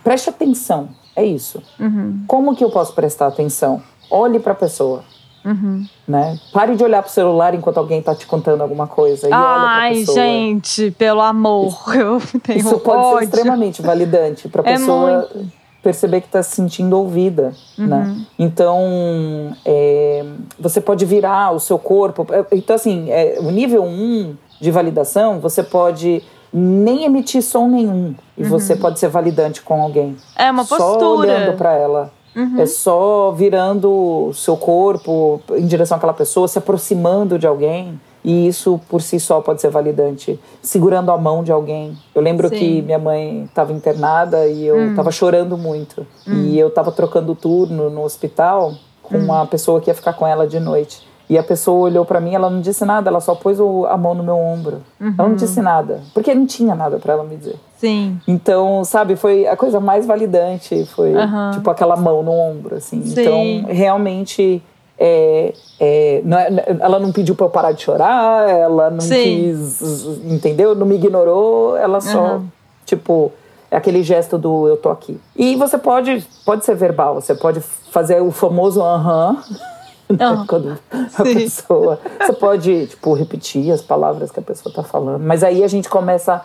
[0.04, 1.62] preste atenção, é isso.
[1.80, 2.24] Uhum.
[2.26, 3.82] Como que eu posso prestar atenção?
[4.10, 5.04] Olhe para a pessoa.
[5.46, 5.86] Uhum.
[6.08, 6.38] Né?
[6.52, 9.28] Pare de olhar pro celular enquanto alguém tá te contando alguma coisa.
[9.28, 13.20] E Ai, olha pra gente, pelo amor, isso, eu tenho Isso pode ódio.
[13.20, 15.30] ser extremamente validante pra é pessoa
[15.82, 17.54] perceber que tá se sentindo ouvida.
[17.78, 17.88] Uhum.
[17.88, 18.26] Né?
[18.38, 20.26] Então, é,
[20.60, 22.28] você pode virar o seu corpo.
[22.32, 26.22] É, então, assim, é, o nível 1 um de validação, você pode
[26.52, 28.14] nem emitir som nenhum.
[28.38, 28.50] E Uhum.
[28.50, 30.18] você pode ser validante com alguém.
[30.36, 31.08] É uma Só postura.
[31.08, 32.12] olhando para ela.
[32.36, 32.60] Uhum.
[32.60, 33.90] É só virando
[34.30, 38.00] o seu corpo em direção àquela pessoa, se aproximando de alguém.
[38.24, 40.40] E isso por si só pode ser validante.
[40.62, 41.98] Segurando a mão de alguém.
[42.14, 42.56] Eu lembro Sim.
[42.56, 46.06] que minha mãe estava internada e eu estava chorando muito.
[46.28, 50.46] E eu estava trocando turno no hospital com uma pessoa que ia ficar com ela
[50.46, 51.09] de noite.
[51.30, 53.96] E a pessoa olhou para mim, ela não disse nada, ela só pôs o- a
[53.96, 54.82] mão no meu ombro.
[55.00, 57.56] Ela não disse nada, porque não tinha nada para ela me dizer.
[57.78, 58.20] Sim.
[58.28, 61.52] Então, sabe, foi a coisa mais validante, foi Aham.
[61.54, 63.04] tipo aquela mão no ombro, assim.
[63.06, 63.12] Sim.
[63.22, 64.62] Então, realmente,
[64.98, 69.22] é, é, não é- ela não pediu pra eu parar de chorar, ela não Sim.
[69.22, 69.82] quis,
[70.26, 70.74] entendeu?
[70.74, 72.44] Não me ignorou, ela só, Aham.
[72.88, 73.32] tipo,
[73.70, 75.22] é aquele gesto do eu tô aqui.
[75.36, 79.38] E você pode, pode ser verbal, você pode fazer o famoso aham.
[80.10, 80.18] Né?
[80.26, 80.46] Aham.
[80.48, 80.78] Quando
[81.18, 81.34] a Sim.
[81.36, 82.00] pessoa.
[82.20, 85.22] Você pode, tipo, repetir as palavras que a pessoa tá falando.
[85.24, 86.42] Mas aí a gente começa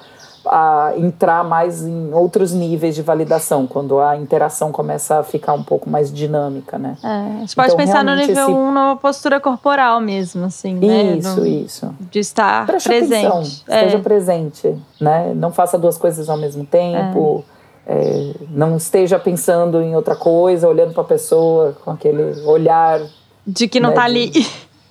[0.46, 5.62] a entrar mais em outros níveis de validação, quando a interação começa a ficar um
[5.62, 6.98] pouco mais dinâmica, né?
[7.02, 10.74] É, a gente pode Então, pensar no nível esse- 1 numa postura corporal mesmo, assim,
[10.74, 11.14] né?
[11.16, 11.94] Isso, No- isso.
[12.10, 13.26] De estar Preste presente.
[13.26, 13.76] atenção, É.
[13.86, 15.32] esteja presente, né?
[15.34, 17.42] Não faça duas coisas ao mesmo tempo.
[17.86, 22.98] é, não esteja pensando em outra coisa, olhando para a pessoa com aquele olhar
[23.46, 24.46] De que não né, tá de- ali.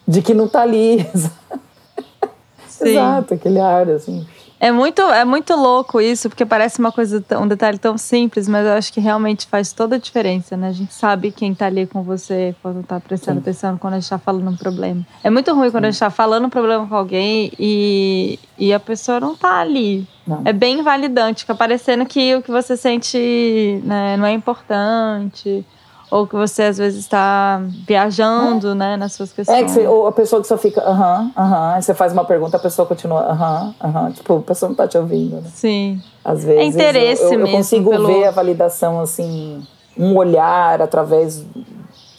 [0.07, 1.05] de que não tá ali.
[2.67, 2.89] Sim.
[2.89, 4.25] Exato, aquele ar assim.
[4.59, 8.65] É muito, é muito louco isso, porque parece uma coisa, um detalhe tão simples, mas
[8.65, 10.69] eu acho que realmente faz toda a diferença, né?
[10.69, 13.41] A gente sabe quem tá ali com você quando tá prestando Sim.
[13.41, 15.05] atenção, quando a gente tá falando um problema.
[15.21, 18.79] É muito ruim quando a gente tá falando um problema com alguém e, e a
[18.79, 20.07] pessoa não tá ali.
[20.25, 20.41] Não.
[20.45, 25.65] É bem invalidante, fica parecendo que o que você sente né, não é importante.
[26.13, 29.57] Ou que você às vezes está viajando, né, nas suas questões.
[29.57, 32.23] É que você, ou a pessoa que só fica aham, aham, aí você faz uma
[32.23, 35.49] pergunta, a pessoa continua aham, aham, tipo, a pessoa não tá te ouvindo, né?
[35.51, 35.99] Sim.
[36.23, 39.65] Às vezes interesse eu, eu, eu mesmo consigo pelo- ver a validação assim,
[39.97, 41.43] um olhar através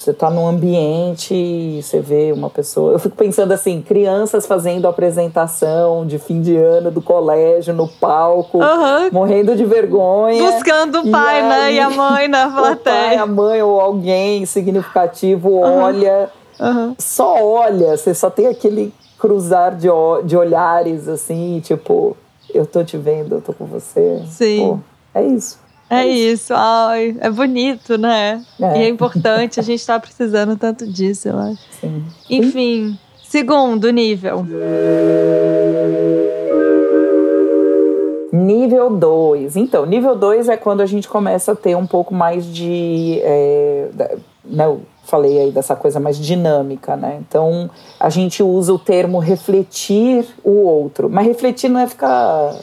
[0.05, 2.93] você tá num ambiente e você vê uma pessoa.
[2.93, 8.61] Eu fico pensando assim, crianças fazendo apresentação de fim de ano do colégio no palco,
[8.63, 9.09] Aham.
[9.11, 10.53] morrendo de vergonha.
[10.53, 11.55] Buscando o pai, né?
[11.63, 13.23] aí, E a mãe na O pai, plateia.
[13.23, 16.95] a mãe ou alguém significativo olha, Aham.
[16.99, 19.89] só olha, você só tem aquele cruzar de,
[20.25, 22.15] de olhares assim, tipo,
[22.53, 24.21] eu tô te vendo, eu tô com você.
[24.27, 24.59] Sim.
[25.15, 25.64] Pô, é isso.
[25.89, 26.53] É isso.
[26.55, 28.43] Ai, é bonito, né?
[28.61, 28.79] É.
[28.79, 29.61] E é importante.
[29.61, 31.61] A gente tá precisando tanto disso, eu acho.
[31.81, 32.05] Sim.
[32.29, 34.47] Enfim, segundo nível.
[38.33, 39.57] Nível 2.
[39.57, 43.21] Então, nível 2 é quando a gente começa a ter um pouco mais de.
[43.23, 43.89] é,
[44.45, 47.19] né, eu falei aí dessa coisa mais dinâmica, né?
[47.21, 47.71] Então,
[48.01, 51.09] a gente usa o termo refletir o outro.
[51.09, 52.55] Mas refletir não é ficar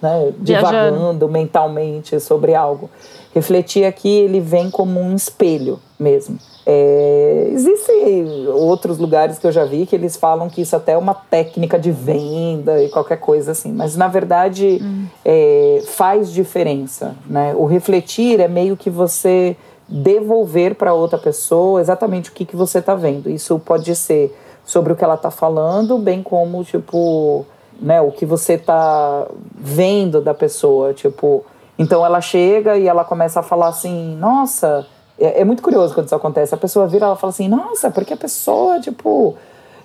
[0.00, 0.72] né, Viajando.
[0.72, 2.88] divagando mentalmente sobre algo.
[3.34, 6.38] Refletir aqui, ele vem como um espelho mesmo.
[6.70, 10.98] É, existem outros lugares que eu já vi que eles falam que isso até é
[10.98, 14.78] uma técnica de venda e qualquer coisa assim, mas na verdade
[15.24, 17.54] é, faz diferença, né?
[17.56, 19.56] O refletir é meio que você
[19.88, 23.30] devolver para outra pessoa exatamente o que, que você está vendo.
[23.30, 27.46] Isso pode ser sobre o que ela está falando, bem como, tipo,
[27.80, 30.92] né, o que você está vendo da pessoa.
[30.92, 31.44] Tipo,
[31.78, 34.86] então ela chega e ela começa a falar assim: nossa.
[35.18, 36.54] É, é muito curioso quando isso acontece.
[36.54, 39.36] A pessoa vira ela fala assim: nossa, porque a pessoa, tipo,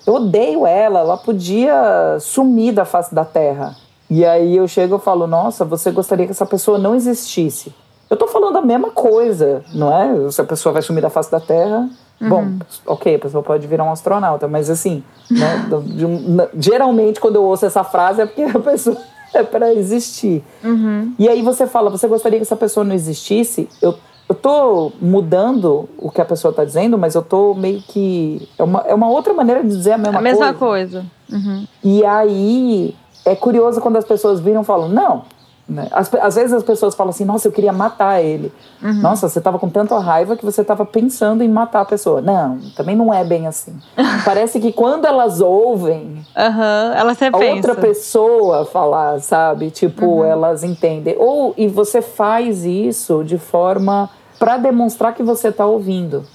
[0.06, 3.76] eu odeio ela, ela podia sumir da face da terra.
[4.08, 7.74] E aí eu chego e falo: nossa, você gostaria que essa pessoa não existisse.
[8.08, 10.30] Eu tô falando a mesma coisa, não é?
[10.30, 11.88] Se a pessoa vai sumir da face da Terra,
[12.20, 12.28] uhum.
[12.28, 12.46] bom,
[12.86, 15.66] ok, a pessoa pode virar um astronauta, mas assim, né,
[16.58, 18.96] geralmente quando eu ouço essa frase é porque a pessoa
[19.34, 20.42] é para existir.
[20.62, 21.12] Uhum.
[21.18, 23.68] E aí você fala, você gostaria que essa pessoa não existisse?
[23.82, 23.94] Eu,
[24.28, 28.48] eu tô mudando o que a pessoa tá dizendo, mas eu tô meio que.
[28.58, 30.28] É uma, é uma outra maneira de dizer a mesma coisa.
[30.28, 31.06] A mesma coisa.
[31.28, 31.46] coisa.
[31.48, 31.66] Uhum.
[31.82, 35.24] E aí é curioso quando as pessoas viram e falam, não,
[35.66, 35.88] né?
[35.92, 38.52] Às, às, vezes as pessoas falam assim: Nossa, eu queria matar ele.
[38.82, 39.00] Uhum.
[39.00, 42.20] Nossa, você estava com tanta raiva que você estava pensando em matar a pessoa.
[42.20, 43.74] Não, também não é bem assim.
[44.24, 46.92] Parece que quando elas ouvem uhum.
[46.94, 49.70] elas a outra pessoa falar, sabe?
[49.70, 50.24] Tipo, uhum.
[50.24, 51.16] elas entendem.
[51.18, 56.26] Ou e você faz isso de forma para demonstrar que você está ouvindo.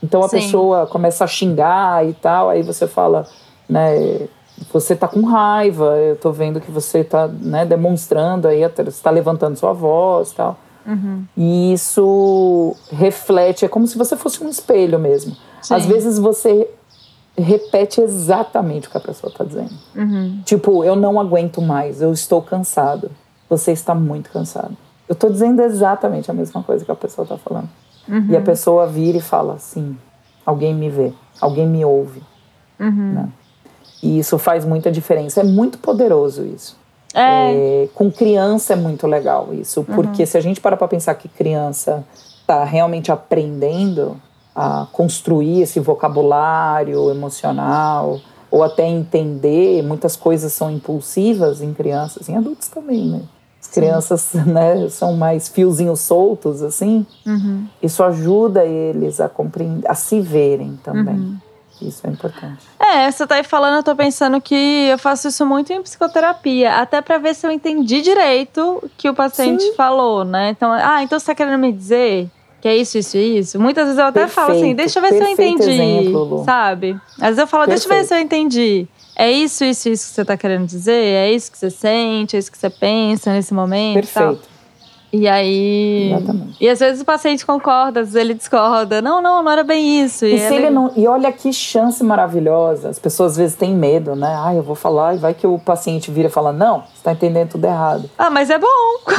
[0.00, 0.36] Então a Sim.
[0.36, 3.26] pessoa começa a xingar e tal, aí você fala,
[3.68, 4.28] né?
[4.72, 9.56] Você está com raiva, eu estou vendo que você está né, demonstrando aí, está levantando
[9.56, 10.58] sua voz tal.
[10.86, 11.24] Uhum.
[11.36, 15.36] E isso reflete, é como se você fosse um espelho mesmo.
[15.60, 15.74] Sim.
[15.74, 16.68] Às vezes você
[17.36, 19.74] repete exatamente o que a pessoa está dizendo.
[19.94, 20.40] Uhum.
[20.44, 23.10] Tipo, eu não aguento mais, eu estou cansado.
[23.48, 24.76] Você está muito cansado.
[25.08, 27.68] Eu estou dizendo exatamente a mesma coisa que a pessoa está falando.
[28.08, 28.28] Uhum.
[28.30, 29.96] E a pessoa vira e fala assim:
[30.44, 32.22] alguém me vê, alguém me ouve.
[32.78, 33.12] Uhum.
[33.12, 33.28] Né?
[34.02, 35.40] E isso faz muita diferença.
[35.40, 36.76] É muito poderoso isso.
[37.14, 37.84] É.
[37.84, 39.86] É, com criança é muito legal isso, uhum.
[39.86, 40.26] porque uhum.
[40.26, 42.04] se a gente para para pensar que criança
[42.40, 44.16] está realmente aprendendo
[44.54, 52.36] a construir esse vocabulário emocional ou até entender, muitas coisas são impulsivas em crianças, em
[52.36, 53.22] adultos também, né?
[53.60, 57.04] As crianças né, são mais fiozinhos soltos, assim.
[57.26, 57.66] Uhum.
[57.82, 61.16] Isso ajuda eles a compreender, a se verem também.
[61.16, 61.36] Uhum.
[61.80, 62.64] Isso é importante.
[62.78, 64.54] É, você tá aí falando, eu tô pensando que
[64.90, 69.08] eu faço isso muito em psicoterapia, até para ver se eu entendi direito o que
[69.08, 69.74] o paciente Sim.
[69.74, 70.50] falou, né?
[70.50, 72.28] Então, ah, então você tá querendo me dizer
[72.60, 73.60] que é isso, isso e isso?
[73.60, 77.00] Muitas vezes eu até perfeito, falo assim, deixa eu ver se eu entendi, exemplo, sabe?
[77.20, 77.88] Às vezes eu falo, perfeito.
[77.88, 78.88] deixa eu ver se eu entendi.
[79.14, 80.92] É isso, isso, isso que você tá querendo dizer?
[80.92, 82.36] É isso que você sente?
[82.36, 83.94] É isso que você pensa nesse momento?
[83.94, 84.42] Perfeito.
[84.42, 84.55] Tal.
[85.12, 86.12] E aí.
[86.12, 86.56] Exatamente.
[86.60, 89.00] E às vezes o paciente concorda, às vezes ele discorda.
[89.00, 90.26] Não, não, não era bem isso.
[90.26, 90.92] E, e se ele não.
[90.96, 92.88] E olha que chance maravilhosa.
[92.88, 94.34] As pessoas às vezes têm medo, né?
[94.38, 97.12] Ah, eu vou falar e vai que o paciente vira e fala: Não, você tá
[97.12, 98.10] entendendo tudo errado.
[98.18, 98.66] Ah, mas é bom.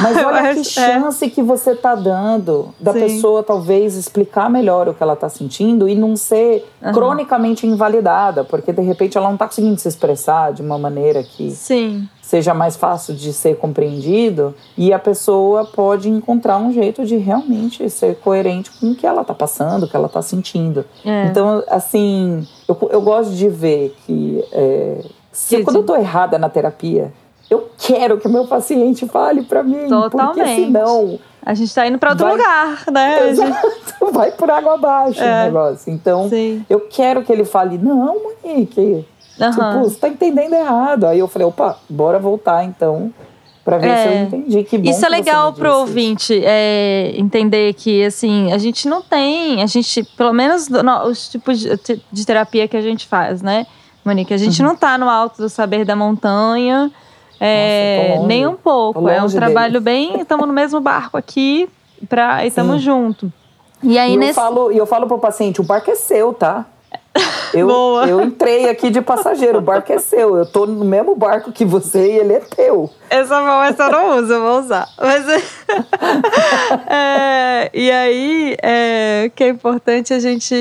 [0.00, 0.64] Mas olha que é.
[0.64, 1.28] chance é.
[1.28, 3.00] que você tá dando da Sim.
[3.00, 6.92] pessoa talvez explicar melhor o que ela tá sentindo e não ser uhum.
[6.92, 11.50] cronicamente invalidada, porque de repente ela não tá conseguindo se expressar de uma maneira que.
[11.50, 17.16] Sim seja mais fácil de ser compreendido e a pessoa pode encontrar um jeito de
[17.16, 20.84] realmente ser coerente com o que ela está passando, o que ela está sentindo.
[21.06, 21.24] É.
[21.24, 26.38] Então, assim, eu, eu gosto de ver que é, se, sim, quando eu estou errada
[26.38, 27.14] na terapia,
[27.48, 30.34] eu quero que o meu paciente fale para mim, Totalmente.
[30.34, 32.36] porque senão a gente está indo para outro vai...
[32.36, 33.30] lugar, né?
[33.30, 33.70] Exato.
[33.70, 33.88] Gente...
[34.12, 35.42] Vai por água abaixo é.
[35.42, 35.92] o negócio.
[35.92, 36.64] Então, sim.
[36.68, 39.04] eu quero que ele fale, não, Monique,
[39.40, 39.50] Uhum.
[39.50, 41.04] Tipo, você tá entendendo errado.
[41.04, 43.12] Aí eu falei, opa, bora voltar então
[43.68, 43.96] para ver é.
[43.96, 44.22] se eu é.
[44.22, 44.64] entendi.
[44.64, 49.62] Que bom Isso é legal pro ouvinte é, entender que, assim, a gente não tem,
[49.62, 53.66] a gente, pelo menos no, os tipos de, de, terapia que a gente faz, né,
[54.02, 54.32] Monique?
[54.32, 54.68] A gente uhum.
[54.68, 56.90] não tá no alto do saber da montanha,
[57.38, 59.06] é, Nossa, nem um pouco.
[59.06, 61.68] É um trabalho bem, estamos no mesmo barco aqui
[62.08, 63.30] pra, e estamos junto.
[63.82, 64.38] E aí, e nesse...
[64.38, 66.66] eu falo, e eu falo pro paciente, o barco é seu, tá?
[67.52, 67.68] Eu,
[68.06, 70.36] eu entrei aqui de passageiro, o barco é seu.
[70.36, 72.90] Eu tô no mesmo barco que você e ele é teu.
[73.08, 74.86] Essa mão essa eu não uso, eu vou usar.
[75.00, 75.26] Mas,
[76.88, 80.54] é, e aí, é, que é importante a gente,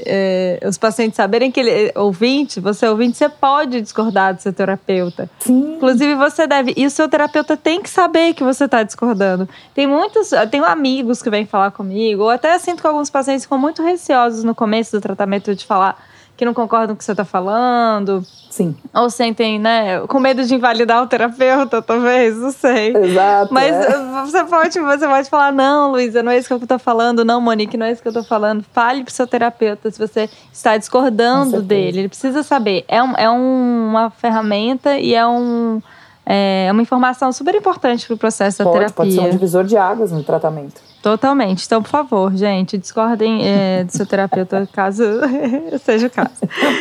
[0.00, 5.28] é, os pacientes saberem que ele, ouvinte, você ouvinte, você pode discordar do seu terapeuta.
[5.38, 5.76] Sim.
[5.76, 6.74] Inclusive, você deve.
[6.76, 9.48] E o seu terapeuta tem que saber que você está discordando.
[9.74, 13.58] Tem muitos, tenho amigos que vêm falar comigo, ou até sinto que alguns pacientes ficam
[13.58, 16.11] muito receosos no começo do tratamento de falar
[16.42, 18.26] que não concordam com o que você está falando.
[18.50, 18.74] Sim.
[18.92, 22.96] Ou sentem, né, com medo de invalidar o terapeuta, talvez, não sei.
[22.96, 23.54] Exato.
[23.54, 24.22] Mas é.
[24.24, 27.40] você, pode, você pode falar, não, Luísa, não é isso que eu estou falando, não,
[27.40, 28.64] Monique, não é isso que eu estou falando.
[28.72, 32.00] Fale pro seu terapeuta se você está discordando dele.
[32.00, 32.84] Ele precisa saber.
[32.88, 35.80] É, um, é um, uma ferramenta e é um
[36.24, 38.94] é uma informação super importante para o processo da pode, terapia.
[38.94, 40.80] Pode ser um divisor de águas no tratamento.
[41.02, 41.66] Totalmente.
[41.66, 45.02] Então, por favor, gente, discordem é, do seu terapeuta caso
[45.84, 46.30] seja o caso.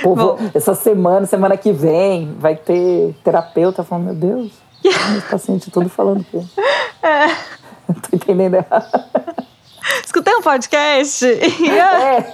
[0.03, 4.51] Pô, Bom, essa semana, semana que vem, vai ter terapeuta falando, meu Deus,
[5.17, 6.37] os pacientes tudo falando que.
[6.37, 7.27] É.
[7.93, 9.05] Tô entendendo errado.
[10.05, 11.25] Escutei um podcast.
[11.25, 12.31] É.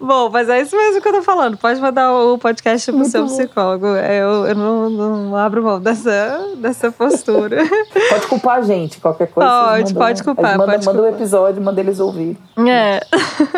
[0.00, 1.56] Bom, mas é isso mesmo que eu tô falando.
[1.56, 3.86] Pode mandar o podcast pro Muito seu psicólogo.
[3.94, 7.62] É, eu, eu não, não, abro mão dessa, dessa postura.
[8.10, 9.50] Pode culpar a gente, qualquer coisa.
[9.50, 10.58] Pode, pode culpar.
[10.58, 12.36] Manda, pode manda o um episódio, manda eles ouvir.
[12.58, 13.00] É.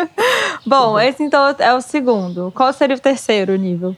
[0.65, 0.99] bom, uhum.
[0.99, 2.51] esse então é o segundo.
[2.55, 3.95] Qual seria o terceiro nível?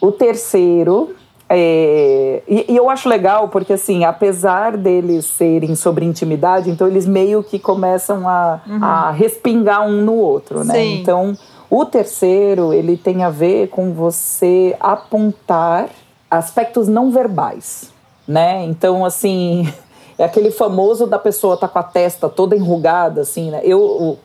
[0.00, 1.14] O terceiro
[1.48, 7.06] é, e, e, eu acho legal porque, assim, apesar deles serem sobre intimidade, então eles
[7.06, 8.82] meio que começam a, uhum.
[8.82, 10.74] a respingar um no outro, né?
[10.74, 11.00] Sim.
[11.00, 11.36] Então,
[11.68, 15.88] o terceiro, ele tem a ver com você apontar
[16.30, 17.92] aspectos não verbais,
[18.26, 18.64] né?
[18.64, 19.70] Então, assim,
[20.16, 23.60] é aquele famoso da pessoa tá com a testa toda enrugada, assim, né?
[23.62, 24.18] Eu,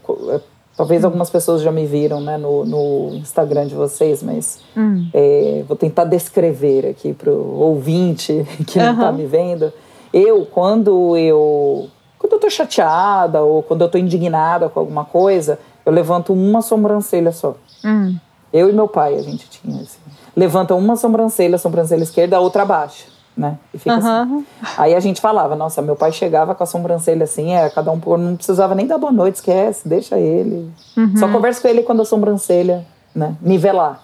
[0.77, 5.09] Talvez algumas pessoas já me viram né, no, no Instagram de vocês, mas hum.
[5.11, 9.73] é, vou tentar descrever aqui para o ouvinte que não está me vendo.
[10.13, 15.59] Eu, quando eu quando eu tô chateada ou quando eu tô indignada com alguma coisa,
[15.83, 17.55] eu levanto uma sobrancelha só.
[17.83, 18.15] Hum.
[18.53, 19.99] Eu e meu pai, a gente tinha assim.
[20.35, 23.58] Levanta uma sobrancelha, sobrancelha esquerda, a outra abaixo né?
[23.73, 24.00] E fica uhum.
[24.00, 24.45] assim.
[24.78, 28.00] Aí a gente falava, nossa, meu pai chegava com a sobrancelha assim, era cada um
[28.00, 28.17] por.
[28.17, 30.71] Não precisava nem dar boa noite, esquece, deixa ele.
[30.97, 31.15] Uhum.
[31.15, 33.36] Só conversa com ele quando a sobrancelha, né?
[33.41, 34.02] Nivelar.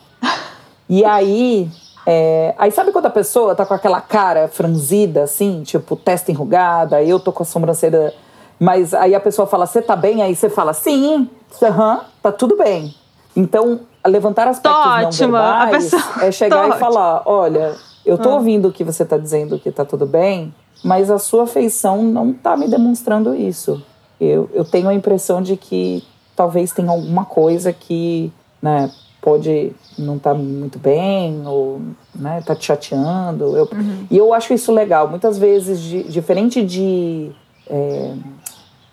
[0.87, 1.69] E aí.
[2.05, 7.01] É, aí sabe quando a pessoa tá com aquela cara franzida, assim, tipo, testa enrugada,
[7.01, 8.13] eu tô com a sobrancelha.
[8.59, 10.21] Mas aí a pessoa fala, você tá bem?
[10.21, 11.29] Aí você fala, sim,
[11.61, 12.93] aham, tá tudo bem.
[13.35, 15.41] Então, levantar aspectos tô não ótima.
[15.41, 16.25] verbais pessoa...
[16.25, 17.73] é chegar tô e falar, olha,
[18.05, 18.35] eu tô ah.
[18.35, 22.57] ouvindo que você tá dizendo que tá tudo bem, mas a sua feição não tá
[22.57, 23.81] me demonstrando isso.
[24.19, 26.03] Eu, eu tenho a impressão de que
[26.35, 31.81] talvez tenha alguma coisa que, né, pode não estar tá muito bem ou,
[32.13, 33.55] né, tá te chateando.
[33.55, 34.07] Eu, uhum.
[34.11, 35.09] E eu acho isso legal.
[35.09, 37.31] Muitas vezes, de, diferente de
[37.67, 38.13] é,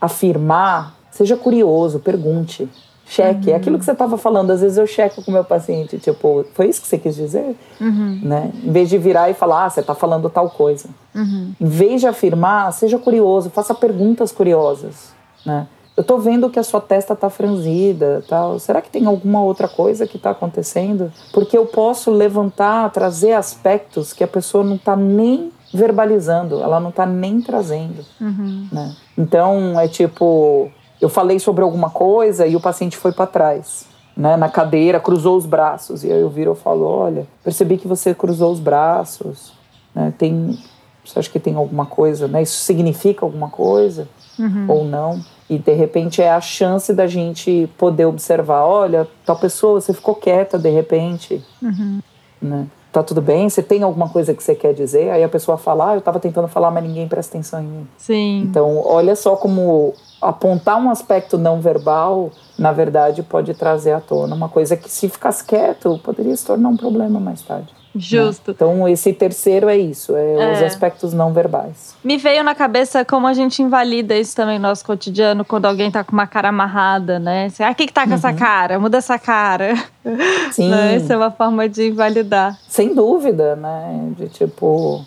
[0.00, 2.68] afirmar, seja curioso, pergunte.
[3.10, 3.48] Cheque.
[3.48, 3.54] Uhum.
[3.54, 6.44] É aquilo que você estava falando, às vezes eu checo com o meu paciente, tipo,
[6.54, 7.56] foi isso que você quis dizer?
[7.80, 8.20] Uhum.
[8.22, 8.52] Né?
[8.62, 10.88] Em vez de virar e falar, ah, você está falando tal coisa.
[11.12, 11.52] Uhum.
[11.60, 15.12] Em vez de afirmar, seja curioso, faça perguntas curiosas,
[15.44, 15.66] né?
[15.96, 18.58] Eu estou vendo que a sua testa está franzida, tal.
[18.58, 21.12] Será que tem alguma outra coisa que está acontecendo?
[21.30, 26.90] Porque eu posso levantar, trazer aspectos que a pessoa não está nem verbalizando, ela não
[26.90, 28.68] está nem trazendo, uhum.
[28.72, 28.94] né?
[29.18, 33.86] Então é tipo, eu falei sobre alguma coisa e o paciente foi para trás,
[34.16, 36.04] né, na cadeira, cruzou os braços.
[36.04, 39.52] E aí eu viro e falo: Olha, percebi que você cruzou os braços.
[39.94, 40.58] Né, tem,
[41.04, 42.42] você acha que tem alguma coisa, né?
[42.42, 44.08] Isso significa alguma coisa
[44.38, 44.66] uhum.
[44.68, 45.20] ou não?
[45.48, 50.14] E de repente é a chance da gente poder observar: olha, tal pessoa, você ficou
[50.14, 51.44] quieta de repente.
[51.62, 52.00] Uhum.
[52.40, 52.66] Né?
[52.92, 53.48] tá tudo bem?
[53.48, 55.10] Você tem alguma coisa que você quer dizer?
[55.10, 57.88] Aí a pessoa fala, ah, eu tava tentando falar, mas ninguém presta atenção em mim.
[57.96, 58.40] Sim.
[58.40, 64.34] Então, olha só como apontar um aspecto não verbal, na verdade, pode trazer à tona
[64.34, 67.68] uma coisa que, se ficasse quieto, poderia se tornar um problema mais tarde.
[67.94, 68.00] Né?
[68.00, 68.50] Justo.
[68.50, 68.54] Né?
[68.54, 71.96] Então, esse terceiro é isso, é, é, os aspectos não verbais.
[72.04, 75.90] Me veio na cabeça como a gente invalida isso também no nosso cotidiano, quando alguém
[75.90, 77.48] tá com uma cara amarrada, né?
[77.48, 78.16] Você, ah, o que que tá com uhum.
[78.16, 78.78] essa cara?
[78.78, 79.74] Muda essa cara.
[80.52, 80.68] Sim.
[80.68, 80.96] Né?
[80.96, 82.58] Isso é uma forma de invalidar.
[82.68, 84.12] Sem dúvida, né?
[84.16, 85.04] De tipo...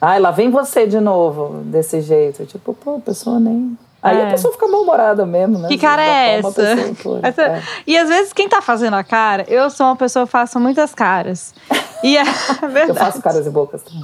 [0.00, 2.46] Ai, lá vem você de novo, desse jeito.
[2.46, 4.28] Tipo, pô, a pessoa nem Aí é.
[4.28, 5.68] a pessoa fica mal-humorada mesmo, né?
[5.68, 6.52] Que cara é essa?
[6.52, 7.42] Pessoa, essa...
[7.42, 7.62] É.
[7.86, 10.94] E às vezes quem tá fazendo a cara, eu sou uma pessoa que faço muitas
[10.94, 11.54] caras.
[12.02, 12.22] E é
[12.88, 14.02] Eu faço caras e bocas também.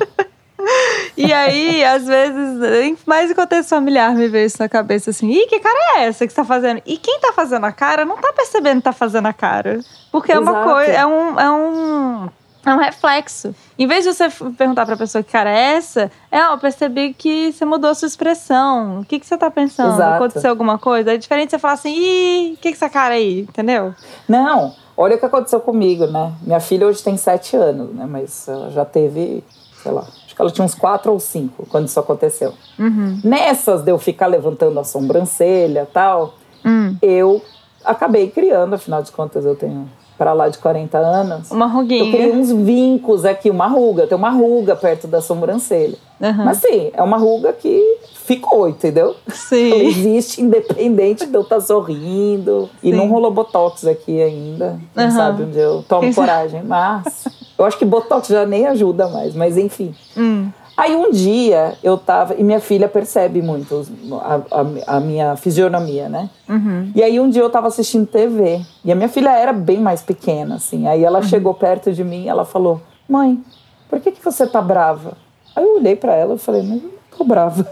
[1.16, 5.46] E aí, às vezes, mais em contexto familiar, me veio isso na cabeça assim: Ih,
[5.46, 6.82] que cara é essa que você tá fazendo?
[6.84, 9.80] E quem tá fazendo a cara não tá percebendo que tá fazendo a cara.
[10.12, 10.46] Porque Exato.
[10.46, 12.28] é uma coisa, é um, é um
[12.66, 13.54] é um reflexo.
[13.78, 17.14] Em vez de você perguntar para a pessoa que cara é essa, é, eu percebi
[17.14, 19.00] que você mudou sua expressão.
[19.00, 19.94] O que, que você tá pensando?
[19.94, 20.14] Exato.
[20.16, 21.14] Aconteceu alguma coisa?
[21.14, 23.42] É diferente você falar assim, ih, o que, que essa cara aí?
[23.42, 23.94] Entendeu?
[24.28, 26.32] Não, olha o que aconteceu comigo, né?
[26.42, 28.04] Minha filha hoje tem sete anos, né?
[28.04, 29.44] Mas ela já teve,
[29.80, 32.52] sei lá, acho que ela tinha uns quatro ou cinco quando isso aconteceu.
[32.76, 33.20] Uhum.
[33.22, 36.34] Nessas de eu ficar levantando a sobrancelha e tal,
[36.64, 36.96] uhum.
[37.00, 37.40] eu
[37.84, 41.50] acabei criando, afinal de contas eu tenho para lá de 40 anos.
[41.50, 42.04] Uma ruguinha.
[42.04, 44.06] Eu criei uns vincos aqui, uma ruga.
[44.06, 45.96] Tem uma ruga perto da sobrancelha.
[46.20, 46.44] Uhum.
[46.44, 49.14] Mas sim, é uma ruga que ficou, entendeu?
[49.28, 49.72] Sim.
[49.72, 52.70] Ela existe independente de eu estar tá sorrindo.
[52.80, 52.88] Sim.
[52.88, 54.80] E não rolou botox aqui ainda.
[54.94, 55.10] Não uhum.
[55.10, 56.60] sabe onde eu tomo Quem coragem.
[56.60, 56.68] Sabe?
[56.68, 59.94] Mas eu acho que botox já nem ajuda mais, mas enfim.
[60.16, 60.48] Hum.
[60.76, 62.34] Aí um dia eu tava.
[62.34, 63.86] E minha filha percebe muito
[64.20, 66.28] a, a, a minha fisionomia, né?
[66.46, 66.92] Uhum.
[66.94, 68.60] E aí um dia eu tava assistindo TV.
[68.84, 70.86] E a minha filha era bem mais pequena, assim.
[70.86, 71.24] Aí ela uhum.
[71.24, 73.42] chegou perto de mim e ela falou: Mãe,
[73.88, 75.16] por que, que você tá brava?
[75.54, 77.66] Aí eu olhei para ela e falei: Mas eu não tô brava.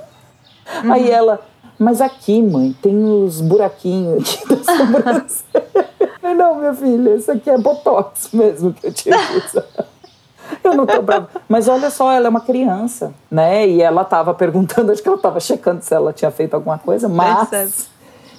[0.82, 0.92] Uhum.
[0.92, 1.40] Aí ela:
[1.78, 6.34] Mas aqui, mãe, tem os buraquinhos aqui da sobrancelha.
[6.34, 9.93] não, minha filha, isso aqui é botox mesmo que eu tinha que usar.
[10.86, 11.38] Não tô.
[11.48, 13.66] Mas olha só, ela é uma criança, né?
[13.68, 17.08] E ela tava perguntando, acho que ela tava checando se ela tinha feito alguma coisa,
[17.08, 17.88] mas.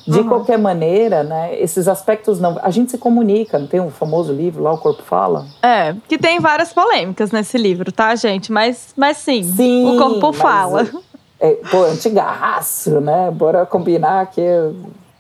[0.08, 0.28] De uhum.
[0.28, 2.60] qualquer maneira, né, esses aspectos não.
[2.62, 5.48] A gente se comunica, não tem um famoso livro lá, O Corpo Fala?
[5.64, 8.52] É, que tem várias polêmicas nesse livro, tá, gente?
[8.52, 10.88] Mas, mas sim, sim o corpo fala.
[11.40, 13.32] É, pô, antigaço, né?
[13.32, 14.42] Bora combinar que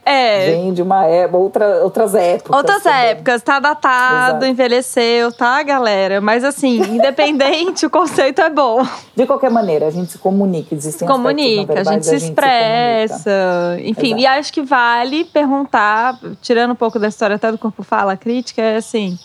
[0.05, 0.51] é.
[0.51, 2.55] Vem de uma época, outra, outras épocas.
[2.55, 2.99] Outras também.
[3.07, 4.45] épocas, tá datado, Exato.
[4.45, 6.21] envelheceu, tá, galera?
[6.21, 8.85] Mas assim, independente, o conceito é bom.
[9.15, 13.75] De qualquer maneira, a gente se comunica, existem Comunica, verdade, a gente se expressa.
[13.77, 14.21] Se enfim, Exato.
[14.21, 18.61] e acho que vale perguntar, tirando um pouco da história até do Corpo Fala, crítica,
[18.61, 19.17] é assim.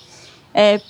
[0.55, 0.81] É,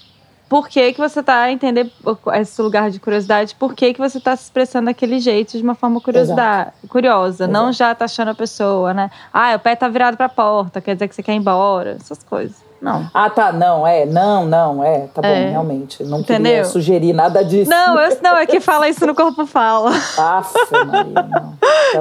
[0.51, 1.93] por que, que você está entendendo
[2.35, 5.77] esse lugar de curiosidade, por que, que você está se expressando daquele jeito de uma
[5.77, 7.53] forma curiosidade, curiosa, Exato.
[7.53, 9.13] não já taxando a pessoa, né?
[9.33, 11.93] Ah, o pé tá virado para a porta, quer dizer que você quer ir embora,
[12.01, 12.57] essas coisas.
[12.83, 13.09] Não.
[13.15, 15.51] Ah, tá, não, é, não, não, é, tá bom, é.
[15.51, 16.03] realmente.
[16.03, 16.51] Não Entendeu?
[16.51, 17.71] queria sugerir nada disso.
[17.71, 19.91] Não, eu, não, é que fala isso no Corpo Fala.
[20.19, 21.57] Aff, Maria, não.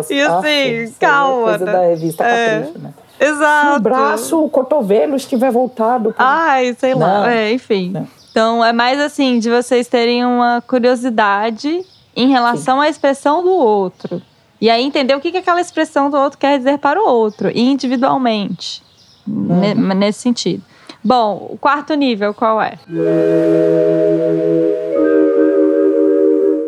[0.09, 1.41] e assim, calma.
[1.41, 2.61] É coisa da revista é.
[2.61, 2.93] Capricho, né?
[3.19, 3.73] Exato.
[3.73, 6.15] Se o braço, o cotovelo estiver voltado.
[6.17, 7.91] Ai, sei lá, é, enfim.
[7.91, 8.18] Não.
[8.31, 12.85] Então é mais assim, de vocês terem uma curiosidade em relação Sim.
[12.85, 14.21] à expressão do outro.
[14.61, 17.49] E aí entender o que, que aquela expressão do outro quer dizer para o outro,
[17.55, 18.83] individualmente.
[19.27, 19.95] Uhum.
[19.95, 20.63] Nesse sentido.
[21.03, 22.73] Bom, o quarto nível qual é?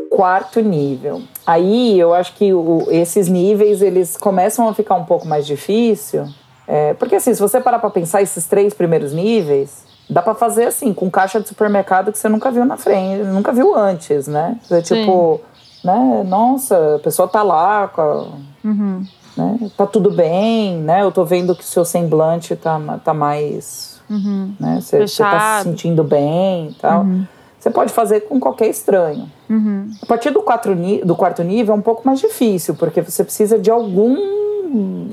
[0.09, 1.21] Quarto nível.
[1.45, 6.25] Aí eu acho que o, esses níveis eles começam a ficar um pouco mais difícil.
[6.67, 10.65] É, porque assim, se você parar para pensar esses três primeiros níveis, Dá para fazer
[10.65, 14.57] assim, com caixa de supermercado que você nunca viu na frente, nunca viu antes, né?
[14.61, 15.39] Você, tipo,
[15.81, 16.23] né?
[16.27, 18.25] Nossa, a pessoa tá lá, com a,
[18.65, 19.05] uhum.
[19.37, 19.71] né?
[19.77, 21.01] Tá tudo bem, né?
[21.01, 24.01] Eu tô vendo que o seu semblante tá, tá mais.
[24.09, 24.53] Uhum.
[24.59, 24.81] Né?
[24.81, 27.03] Você, você tá se sentindo bem e tal.
[27.03, 27.25] Uhum.
[27.57, 29.31] Você pode fazer com qualquer estranho.
[29.49, 29.91] Uhum.
[30.01, 33.57] A partir do, quatro, do quarto nível é um pouco mais difícil, porque você precisa
[33.57, 35.07] de algum.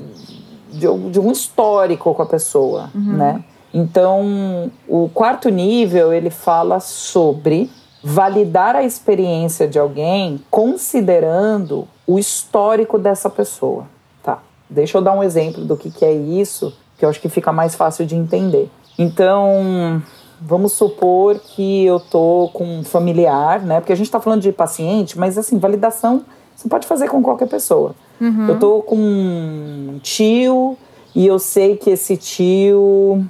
[0.71, 3.13] de, de um histórico com a pessoa, uhum.
[3.13, 3.43] né?
[3.73, 7.69] Então, o quarto nível ele fala sobre
[8.03, 13.85] validar a experiência de alguém considerando o histórico dessa pessoa.
[14.23, 14.39] Tá?
[14.69, 17.51] Deixa eu dar um exemplo do que, que é isso, que eu acho que fica
[17.51, 18.69] mais fácil de entender.
[18.97, 20.01] Então,
[20.41, 23.79] vamos supor que eu tô com um familiar, né?
[23.79, 27.47] Porque a gente está falando de paciente, mas assim, validação você pode fazer com qualquer
[27.47, 27.95] pessoa.
[28.19, 28.49] Uhum.
[28.49, 30.77] Eu tô com um tio
[31.15, 33.25] e eu sei que esse tio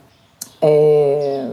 [0.62, 1.48] é,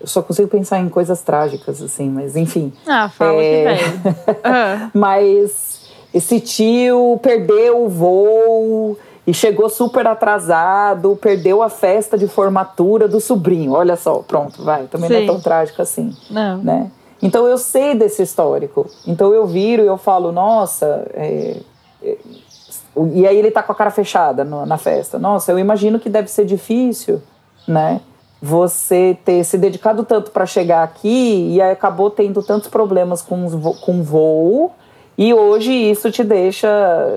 [0.00, 2.72] eu só consigo pensar em coisas trágicas, assim, mas enfim.
[2.86, 3.76] Ah, fala é...
[3.76, 3.96] que vem.
[4.04, 4.90] Uhum.
[4.94, 13.06] mas esse tio perdeu o voo e chegou super atrasado, perdeu a festa de formatura
[13.06, 13.72] do sobrinho.
[13.72, 14.86] Olha só, pronto, vai.
[14.86, 15.14] Também Sim.
[15.14, 16.16] não é tão trágico assim.
[16.30, 16.58] Não.
[16.58, 16.90] Né?
[17.22, 18.88] Então eu sei desse histórico.
[19.06, 21.06] Então eu viro e eu falo, nossa.
[21.12, 21.56] É,
[22.02, 22.16] é,
[23.12, 25.18] e aí ele tá com a cara fechada na festa.
[25.18, 27.22] Nossa, eu imagino que deve ser difícil,
[27.68, 28.00] né?
[28.40, 33.48] Você ter se dedicado tanto para chegar aqui e acabou tendo tantos problemas com,
[33.80, 34.72] com voo
[35.20, 36.66] e hoje isso te deixa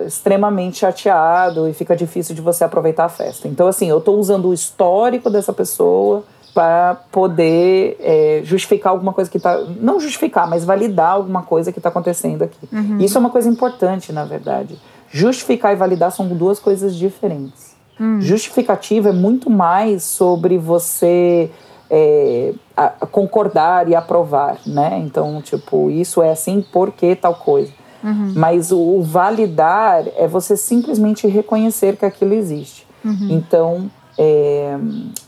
[0.05, 3.47] extremamente chateado e fica difícil de você aproveitar a festa.
[3.47, 9.31] Então, assim, eu estou usando o histórico dessa pessoa para poder é, justificar alguma coisa
[9.31, 9.57] que está.
[9.79, 12.67] Não justificar, mas validar alguma coisa que está acontecendo aqui.
[12.73, 12.97] Uhum.
[12.99, 14.77] Isso é uma coisa importante, na verdade.
[15.09, 17.72] Justificar e validar são duas coisas diferentes.
[18.03, 18.19] Hum.
[18.19, 21.49] Justificativa é muito mais sobre você
[21.89, 25.01] é, a, a concordar e aprovar, né?
[25.05, 27.71] Então, tipo, isso é assim porque tal coisa.
[28.03, 28.33] Uhum.
[28.35, 32.85] Mas o, o, validar é você simplesmente reconhecer que aquilo existe.
[33.05, 33.27] Uhum.
[33.29, 34.77] Então, é,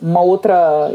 [0.02, 0.92] uma outra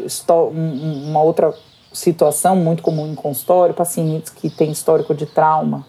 [0.53, 1.55] uma outra
[1.91, 5.87] situação muito comum em consultório, pacientes que têm histórico de trauma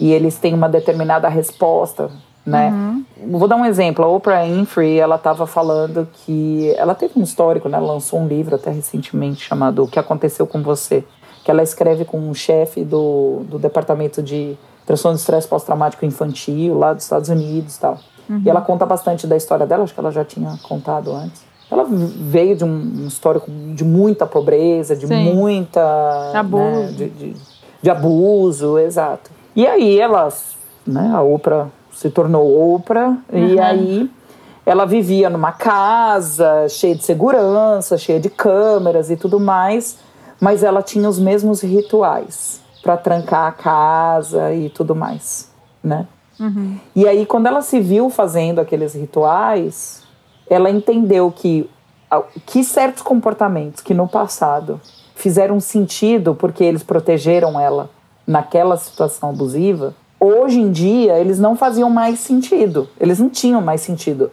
[0.00, 2.10] e eles têm uma determinada resposta
[2.46, 2.70] né?
[2.70, 3.04] Uhum.
[3.38, 4.04] Vou dar um exemplo.
[4.04, 7.76] A Oprah Winfrey, ela estava falando que ela teve um histórico, né?
[7.76, 11.04] Ela lançou um livro até recentemente chamado O que aconteceu com você,
[11.44, 16.78] que ela escreve com um chefe do, do departamento de transtorno de estresse pós-traumático infantil,
[16.78, 17.98] lá dos Estados Unidos e tal.
[18.30, 18.42] Uhum.
[18.44, 21.44] E ela conta bastante da história dela, acho que ela já tinha contado antes.
[21.68, 25.34] Ela veio de um histórico de muita pobreza, de Sim.
[25.34, 26.30] muita.
[26.32, 26.62] Abuso.
[26.62, 27.36] Né, de, de,
[27.82, 29.32] de, abuso, exato.
[29.54, 30.28] E aí ela,
[30.86, 31.66] né, a Oprah
[31.96, 33.48] se tornou Oprah, uhum.
[33.48, 34.10] e aí
[34.66, 39.98] ela vivia numa casa cheia de segurança, cheia de câmeras e tudo mais,
[40.38, 45.50] mas ela tinha os mesmos rituais para trancar a casa e tudo mais,
[45.82, 46.06] né?
[46.38, 46.78] Uhum.
[46.94, 50.02] E aí, quando ela se viu fazendo aqueles rituais,
[50.50, 51.68] ela entendeu que,
[52.44, 54.78] que certos comportamentos que no passado
[55.14, 57.88] fizeram sentido porque eles protegeram ela
[58.26, 62.88] naquela situação abusiva, hoje em dia eles não faziam mais sentido.
[62.98, 64.30] Eles não tinham mais sentido.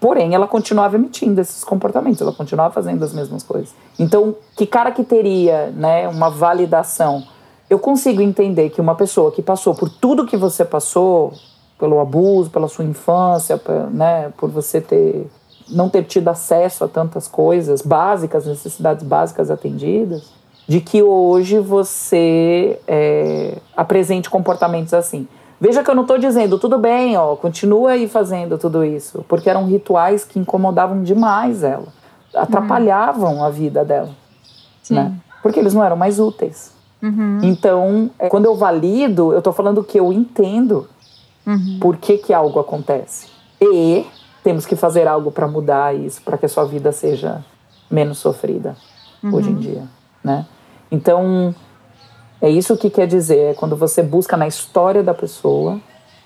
[0.00, 3.74] Porém, ela continuava emitindo esses comportamentos, ela continuava fazendo as mesmas coisas.
[3.98, 7.24] Então, que cara que teria né, uma validação
[7.68, 11.34] eu consigo entender que uma pessoa que passou por tudo que você passou,
[11.78, 15.30] pelo abuso, pela sua infância, né, por você ter
[15.70, 20.32] não ter tido acesso a tantas coisas básicas, necessidades básicas atendidas,
[20.68, 25.26] de que hoje você é, apresente comportamentos assim.
[25.58, 29.48] Veja que eu não estou dizendo, tudo bem, ó, continua aí fazendo tudo isso, porque
[29.48, 31.88] eram rituais que incomodavam demais ela,
[32.34, 33.44] atrapalhavam uhum.
[33.44, 34.10] a vida dela,
[34.82, 34.94] Sim.
[34.94, 35.14] né?
[35.42, 36.72] Porque eles não eram mais úteis.
[37.02, 37.40] Uhum.
[37.42, 40.86] Então, é, quando eu valido, eu estou falando que eu entendo
[41.46, 41.78] uhum.
[41.80, 43.28] por que, que algo acontece.
[43.60, 44.06] E
[44.44, 47.42] temos que fazer algo para mudar isso, para que a sua vida seja
[47.90, 48.76] menos sofrida
[49.22, 49.34] uhum.
[49.34, 49.82] hoje em dia,
[50.22, 50.46] né?
[50.90, 51.54] Então,
[52.40, 55.80] é isso que quer dizer, é quando você busca na história da pessoa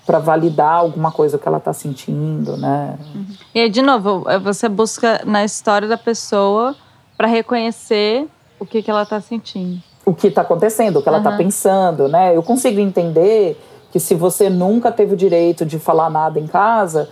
[0.05, 2.97] para validar alguma coisa que ela está sentindo, né?
[3.15, 3.25] Uhum.
[3.55, 6.75] E aí, de novo, é, você busca na história da pessoa
[7.17, 8.27] para reconhecer
[8.59, 12.07] o que, que ela está sentindo o que está acontecendo, o que ela está pensando,
[12.07, 12.35] né?
[12.35, 13.57] Eu consigo entender
[13.91, 17.09] que se você nunca teve o direito de falar nada em casa,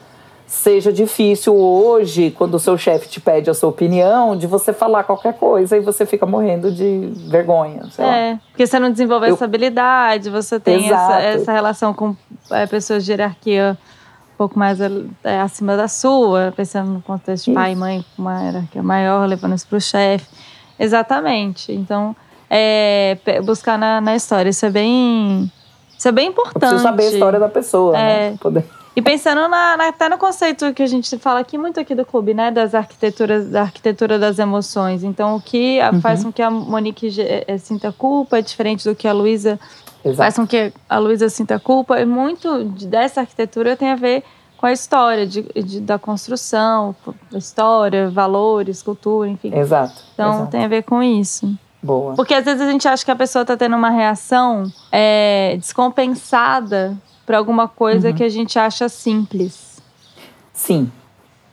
[0.51, 5.05] seja difícil hoje, quando o seu chefe te pede a sua opinião, de você falar
[5.05, 7.83] qualquer coisa e você fica morrendo de vergonha.
[7.97, 8.39] é, lá.
[8.49, 9.35] porque você não desenvolve Eu...
[9.35, 12.13] essa habilidade, você tem essa, essa, relação com
[12.51, 13.77] é, pessoas de hierarquia
[14.33, 14.77] um pouco mais
[15.23, 19.25] é, acima da sua, pensando no contexto de pai e mãe, com uma hierarquia maior,
[19.29, 20.27] levando isso para o chefe.
[20.77, 21.71] Exatamente.
[21.71, 22.13] Então,
[22.49, 24.49] é, buscar na, na história.
[24.49, 25.49] Isso é bem.
[25.97, 26.55] Isso é bem importante.
[26.55, 28.31] Eu preciso saber a história da pessoa, é.
[28.31, 28.37] né?
[28.41, 28.80] Poder.
[28.95, 32.05] E pensando na, na, até no conceito que a gente fala aqui muito aqui do
[32.05, 32.51] clube, né?
[32.51, 35.03] Das arquiteturas, da arquitetura das emoções.
[35.03, 36.01] Então, o que uhum.
[36.01, 39.59] faz com que a Monique é, sinta culpa é diferente do que a Luísa
[40.15, 41.99] faz com que a Luísa sinta culpa.
[42.01, 44.23] E muito dessa arquitetura tem a ver
[44.57, 46.95] com a história de, de, da construção,
[47.33, 49.55] história, valores, cultura, enfim.
[49.55, 50.03] Exato.
[50.13, 50.51] Então, exato.
[50.51, 51.55] tem a ver com isso.
[51.81, 52.13] Boa.
[52.15, 56.95] Porque às vezes a gente acha que a pessoa está tendo uma reação é, descompensada
[57.25, 58.15] para alguma coisa uhum.
[58.15, 59.81] que a gente acha simples.
[60.53, 60.91] Sim.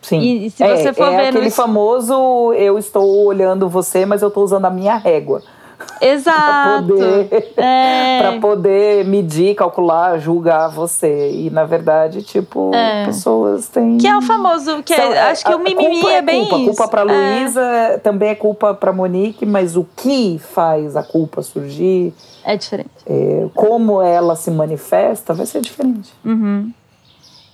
[0.00, 0.20] Sim.
[0.20, 4.28] E, e se você é, for é aquele famoso eu estou olhando você, mas eu
[4.28, 5.42] estou usando a minha régua.
[6.00, 6.38] Exato.
[6.38, 8.38] para poder, é.
[8.40, 11.30] poder medir, calcular, julgar você.
[11.30, 13.06] E na verdade, tipo, é.
[13.06, 13.98] pessoas têm.
[13.98, 14.82] Que é o famoso.
[14.82, 16.46] Que é, acho que o mimimi é, é bem.
[16.46, 17.04] Culpa, culpa para é.
[17.04, 22.12] Luísa também é culpa para Monique, mas o que faz a culpa surgir.
[22.48, 22.90] É diferente.
[23.06, 26.12] É, como ela se manifesta vai ser diferente.
[26.24, 26.72] Uhum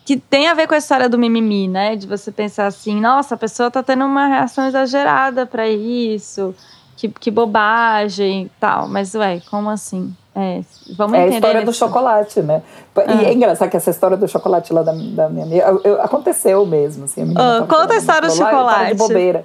[0.05, 1.97] que tem a ver com a história do mimimi, né?
[1.97, 6.55] De você pensar assim, nossa, a pessoa tá tendo uma reação exagerada para isso
[6.97, 8.89] que, que bobagem e tal.
[8.89, 10.15] Mas, ué, como assim?
[10.35, 10.61] É,
[10.97, 12.63] vamos é a história do chocolate, né?
[12.97, 13.23] E ah.
[13.25, 17.05] é engraçado que essa história do chocolate lá da, da minha amiga eu, aconteceu mesmo.
[17.05, 18.93] Assim, a oh, conta a história do chocolate.
[18.93, 19.45] de bobeira.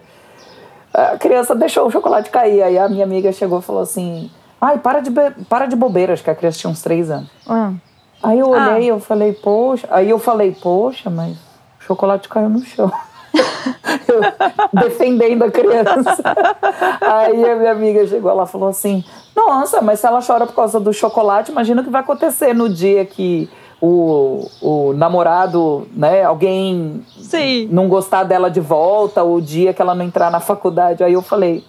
[0.93, 2.63] A criança deixou o chocolate cair.
[2.63, 4.29] Aí a minha amiga chegou e falou assim:
[4.61, 5.11] Ai, para de,
[5.47, 6.13] para de bobeira.
[6.13, 7.29] Acho que a criança tinha uns três anos.
[7.47, 7.73] Ah.
[8.21, 8.93] Aí eu olhei e ah.
[8.93, 9.87] eu falei, poxa.
[9.89, 11.37] Aí eu falei, poxa, mas
[11.79, 12.91] o chocolate caiu no chão.
[14.73, 16.17] defendendo a criança.
[17.01, 19.03] Aí a minha amiga chegou lá e falou assim:
[19.35, 22.69] Nossa, mas se ela chora por causa do chocolate, imagina o que vai acontecer no
[22.69, 23.49] dia que
[23.81, 27.69] o, o namorado, né, alguém Sim.
[27.71, 31.03] não gostar dela de volta, o dia que ela não entrar na faculdade.
[31.03, 31.63] Aí eu falei: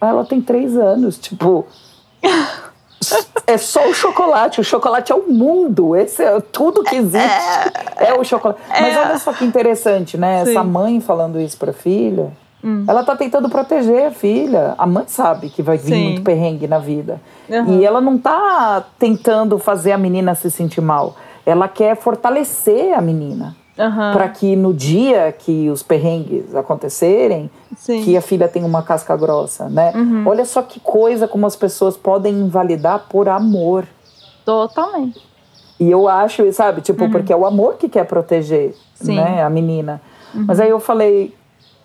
[0.00, 1.66] ah, Ela tem três anos, tipo.
[3.46, 4.60] É só o chocolate.
[4.60, 5.96] O chocolate é o mundo.
[5.96, 7.28] Esse é tudo que existe.
[7.96, 8.60] É, é o chocolate.
[8.68, 9.00] Mas é.
[9.00, 10.44] olha só que interessante, né?
[10.44, 10.50] Sim.
[10.50, 12.32] Essa mãe falando isso pra filha.
[12.64, 12.84] Hum.
[12.86, 14.74] Ela tá tentando proteger a filha.
[14.78, 16.04] A mãe sabe que vai vir Sim.
[16.04, 17.20] muito perrengue na vida.
[17.48, 17.80] Uhum.
[17.80, 21.16] E ela não tá tentando fazer a menina se sentir mal.
[21.44, 23.56] Ela quer fortalecer a menina.
[23.78, 24.12] Uhum.
[24.12, 28.02] Para que no dia que os perrengues acontecerem, Sim.
[28.02, 29.92] que a filha tenha uma casca grossa, né?
[29.94, 30.24] Uhum.
[30.26, 33.86] Olha só que coisa como as pessoas podem invalidar por amor.
[34.44, 35.20] Totalmente.
[35.80, 37.10] E eu acho, sabe, tipo, uhum.
[37.10, 39.16] porque é o amor que quer proteger, Sim.
[39.16, 40.00] né, a menina.
[40.34, 40.44] Uhum.
[40.46, 41.34] Mas aí eu falei,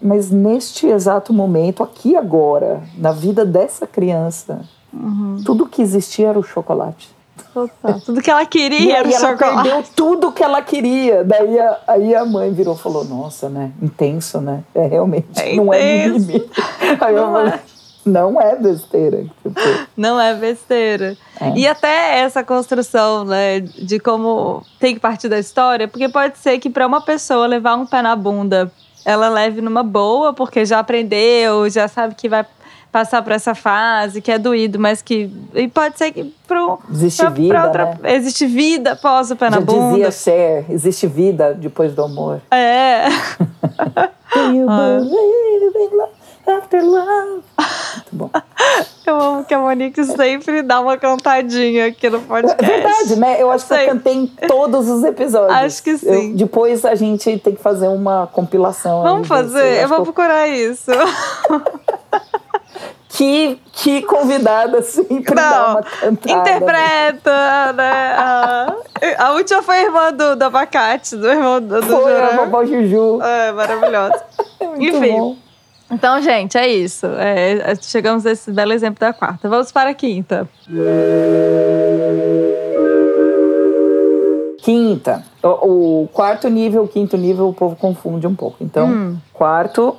[0.02, 4.62] mas neste exato momento, aqui agora, na vida dessa criança,
[4.94, 5.42] uhum.
[5.46, 7.17] tudo que existia era o chocolate.
[7.58, 8.00] Total.
[8.02, 11.24] Tudo que ela queria era o ela perdeu tudo que ela queria.
[11.24, 13.72] Daí a, aí a mãe virou e falou: Nossa, né?
[13.82, 14.64] Intenso, né?
[14.76, 15.40] É realmente.
[15.40, 16.48] É não é mimimi.
[17.02, 17.60] Aí não eu falei: é.
[18.06, 19.24] Não é besteira.
[19.42, 19.60] Tipo.
[19.98, 21.18] Não é besteira.
[21.42, 21.58] É.
[21.58, 26.58] E até essa construção, né, de como tem que partir da história, porque pode ser
[26.60, 28.72] que para uma pessoa levar um pé na bunda,
[29.04, 32.46] ela leve numa boa, porque já aprendeu, já sabe que vai
[32.92, 35.30] passar por essa fase, que é doído, mas que.
[35.54, 36.34] E pode ser que.
[36.48, 37.54] Pro, existe pra, vida.
[37.54, 38.16] Pra outra, né?
[38.16, 39.96] Existe vida após o pé na Já bunda.
[39.96, 42.42] Dizia Cher, existe vida depois do amor.
[42.52, 43.10] É.
[44.34, 45.00] Do you ah.
[45.00, 46.12] believe in love?
[46.48, 47.44] After love.
[47.96, 48.30] Muito bom.
[49.08, 52.62] Eu amo que a Monique sempre dá uma cantadinha aqui no podcast.
[52.62, 53.42] É verdade, né?
[53.42, 55.58] Eu acho que eu cantei em todos os episódios.
[55.58, 56.32] Acho que sim.
[56.32, 59.04] Eu, depois a gente tem que fazer uma compilação.
[59.04, 59.82] Vamos fazer?
[59.82, 60.92] Eu vou procurar isso.
[63.18, 66.40] que, que convidada sempre Não, dá uma cantada.
[66.40, 68.14] Interpreta, né?
[68.16, 68.76] A,
[69.18, 72.64] a, última foi a irmã do, do abacate, do irmão do, do Foi a vovó
[72.64, 73.20] Juju.
[73.24, 74.24] É, maravilhosa.
[74.78, 75.12] Enfim.
[75.12, 75.36] Bom.
[75.90, 77.08] Então, gente, é isso.
[77.08, 79.50] É, chegamos a esse belo exemplo da quarta.
[79.50, 80.48] Vamos para a quinta.
[84.60, 85.24] Quinta.
[85.42, 88.58] O, o quarto nível, o quinto nível, o povo confunde um pouco.
[88.62, 89.18] Então, hum.
[89.34, 89.98] quarto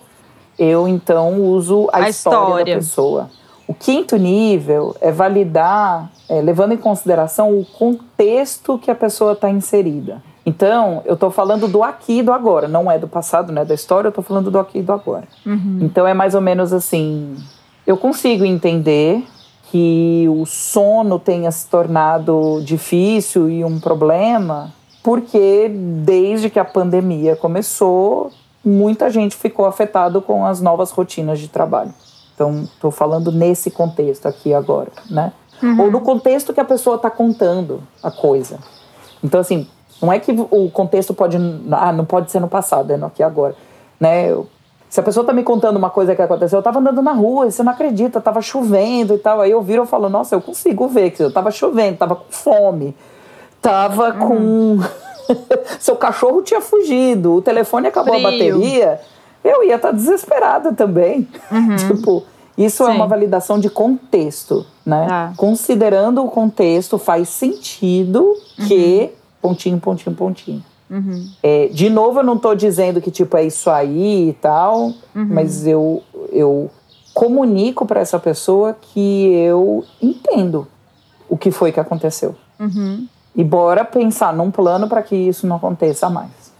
[0.58, 3.30] eu então uso a, a história, história, da pessoa.
[3.66, 9.50] O quinto nível é validar, é, levando em consideração o contexto que a pessoa está
[9.50, 10.22] inserida.
[10.44, 13.64] Então, eu estou falando do aqui e do agora, não é do passado, não é
[13.66, 15.24] da história, eu estou falando do aqui e do agora.
[15.44, 15.80] Uhum.
[15.82, 17.36] Então, é mais ou menos assim:
[17.86, 19.22] eu consigo entender
[19.70, 25.70] que o sono tenha se tornado difícil e um problema, porque
[26.04, 28.30] desde que a pandemia começou,
[28.64, 31.92] muita gente ficou afetado com as novas rotinas de trabalho.
[32.34, 35.32] Então, estou falando nesse contexto aqui agora, né?
[35.62, 35.80] Uhum.
[35.80, 38.58] Ou no contexto que a pessoa está contando a coisa.
[39.22, 39.66] Então, assim,
[40.00, 41.36] não é que o contexto pode.
[41.72, 43.56] Ah, não pode ser no passado, é no aqui agora.
[43.98, 44.30] Né?
[44.30, 44.46] Eu,
[44.88, 47.46] se a pessoa está me contando uma coisa que aconteceu, eu estava andando na rua,
[47.46, 49.40] e você não acredita, estava chovendo e tal.
[49.40, 52.30] Aí eu viro e falo, nossa, eu consigo ver que eu estava chovendo, estava com
[52.30, 52.96] fome,
[53.56, 54.78] estava uhum.
[54.78, 54.78] com.
[55.78, 58.26] seu cachorro tinha fugido, o telefone acabou Frio.
[58.26, 59.00] a bateria,
[59.44, 61.28] eu ia estar tá desesperada também.
[61.50, 61.76] Uhum.
[61.88, 62.24] tipo,
[62.56, 62.90] isso Sim.
[62.90, 65.06] é uma validação de contexto, né?
[65.10, 65.32] Ah.
[65.36, 68.20] Considerando o contexto, faz sentido
[68.58, 68.66] uhum.
[68.66, 69.10] que
[69.40, 70.64] pontinho, pontinho, pontinho.
[70.90, 71.28] Uhum.
[71.42, 75.26] É, de novo, eu não estou dizendo que tipo é isso aí e tal, uhum.
[75.28, 76.02] mas eu,
[76.32, 76.70] eu
[77.12, 80.66] comunico para essa pessoa que eu entendo
[81.28, 82.34] o que foi que aconteceu.
[82.58, 83.06] Uhum.
[83.38, 86.52] E bora pensar num plano para que isso não aconteça mais,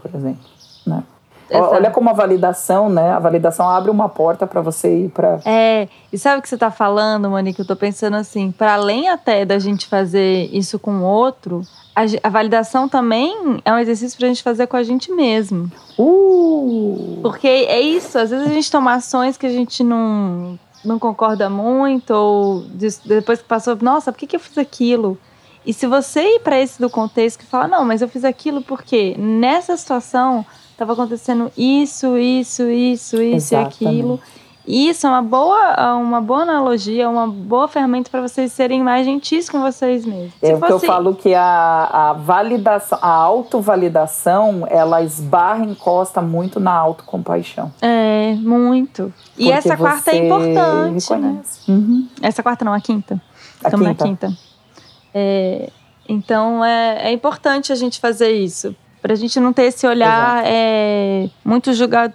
[0.00, 0.48] por exemplo.
[0.86, 1.02] Né?
[1.50, 3.10] Olha como a validação, né?
[3.10, 5.40] A validação abre uma porta para você ir para.
[5.44, 7.58] É, e sabe o que você está falando, Monique?
[7.58, 11.62] Eu estou pensando assim, para além até da gente fazer isso com o outro,
[11.94, 15.70] a, a validação também é um exercício para a gente fazer com a gente mesmo.
[15.98, 17.18] Uh!
[17.20, 21.50] Porque é isso, às vezes a gente toma ações que a gente não, não concorda
[21.50, 22.64] muito, ou
[23.04, 25.18] depois que passou, nossa, por que, que eu fiz aquilo?
[25.64, 28.62] E se você ir para esse do contexto que fala, não, mas eu fiz aquilo
[28.62, 33.84] porque nessa situação estava acontecendo isso, isso, isso, isso Exatamente.
[33.84, 34.20] e aquilo.
[34.66, 39.50] Isso é uma boa, uma boa analogia, uma boa ferramenta para vocês serem mais gentis
[39.50, 40.32] com vocês mesmos.
[40.40, 46.60] É o que eu falo que a, a validação, a autovalidação, ela esbarra, encosta muito
[46.60, 47.72] na autocompaixão.
[47.80, 49.12] É, muito.
[49.36, 51.40] E Porque essa quarta é importante, né?
[51.68, 52.08] Uhum.
[52.22, 53.20] Essa quarta não, a quinta.
[53.64, 54.04] A Estamos quinta.
[54.04, 54.51] na quinta.
[55.14, 55.70] É,
[56.08, 58.74] então é, é importante a gente fazer isso.
[59.00, 62.14] Pra gente não ter esse olhar é, muito julgado,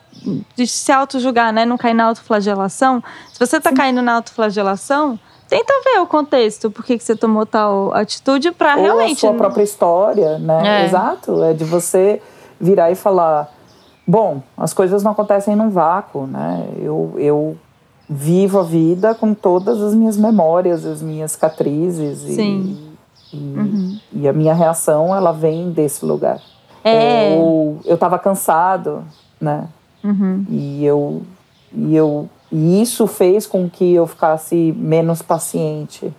[0.55, 1.65] de se auto-julgar, né?
[1.65, 3.03] Não cair na autoflagelação.
[3.33, 3.75] Se você tá Sim.
[3.75, 5.19] caindo na autoflagelação,
[5.49, 9.17] tenta ver o contexto, por que, que você tomou tal atitude para realmente.
[9.17, 10.83] a sua própria história, né?
[10.83, 10.85] É.
[10.85, 11.43] Exato.
[11.43, 12.21] É de você
[12.59, 13.51] virar e falar:
[14.07, 16.67] bom, as coisas não acontecem num vácuo, né?
[16.79, 17.57] Eu, eu
[18.09, 22.19] vivo a vida com todas as minhas memórias, as minhas cicatrizes.
[22.19, 22.77] Sim.
[22.83, 22.86] E,
[23.33, 23.99] e, uhum.
[24.13, 26.41] e a minha reação, ela vem desse lugar.
[26.83, 27.35] É.
[27.37, 29.03] Ou eu estava cansado,
[29.39, 29.67] né?
[30.03, 30.45] Uhum.
[30.49, 31.21] E eu
[31.73, 36.13] e eu e isso fez com que eu ficasse menos paciente.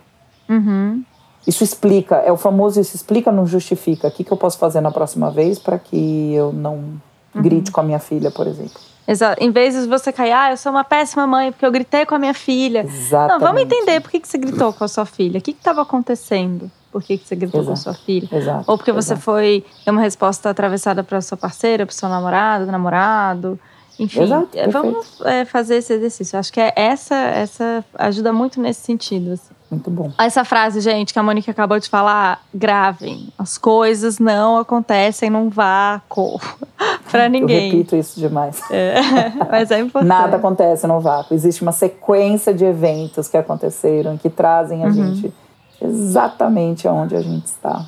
[0.47, 1.03] Uhum.
[1.47, 4.07] Isso explica, é o famoso isso explica, não justifica.
[4.07, 7.41] O que, que eu posso fazer na próxima vez para que eu não uhum.
[7.41, 8.79] grite com a minha filha, por exemplo?
[9.07, 9.43] Exato.
[9.43, 12.13] Em vez de você cair, ah, eu sou uma péssima mãe porque eu gritei com
[12.13, 12.85] a minha filha.
[12.87, 13.31] Exatamente.
[13.31, 15.39] Não, vamos entender por que, que você gritou com a sua filha.
[15.39, 16.69] O que estava acontecendo?
[16.91, 17.75] Por que, que você gritou Exato.
[17.77, 18.29] com sua filha.
[18.31, 18.63] Exato.
[18.67, 19.21] Ou porque você exato.
[19.21, 23.59] foi deu uma resposta atravessada para sua parceira, para seu namorado, namorado.
[23.99, 26.39] Enfim, Exato, é, vamos é, fazer esse exercício.
[26.39, 29.33] Acho que é essa, essa ajuda muito nesse sentido.
[29.33, 29.53] Assim.
[29.69, 30.09] Muito bom.
[30.17, 33.27] Essa frase, gente, que a Monique acabou de falar, gravem.
[33.37, 36.39] As coisas não acontecem num vácuo
[37.11, 37.65] para ninguém.
[37.67, 38.61] Eu repito isso demais.
[38.71, 38.95] É,
[39.51, 40.07] mas é importante.
[40.07, 41.35] Nada acontece no vácuo.
[41.35, 44.93] Existe uma sequência de eventos que aconteceram que trazem a Uhum.
[44.93, 45.33] gente
[45.81, 47.85] exatamente aonde a gente está.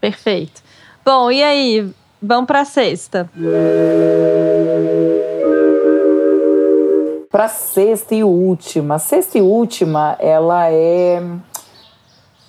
[0.00, 0.62] Perfeito.
[1.04, 1.90] Bom, e aí?
[2.22, 3.30] Vamos para sexta.
[7.30, 8.98] Para sexta e última.
[8.98, 11.22] Sexta e última, ela é.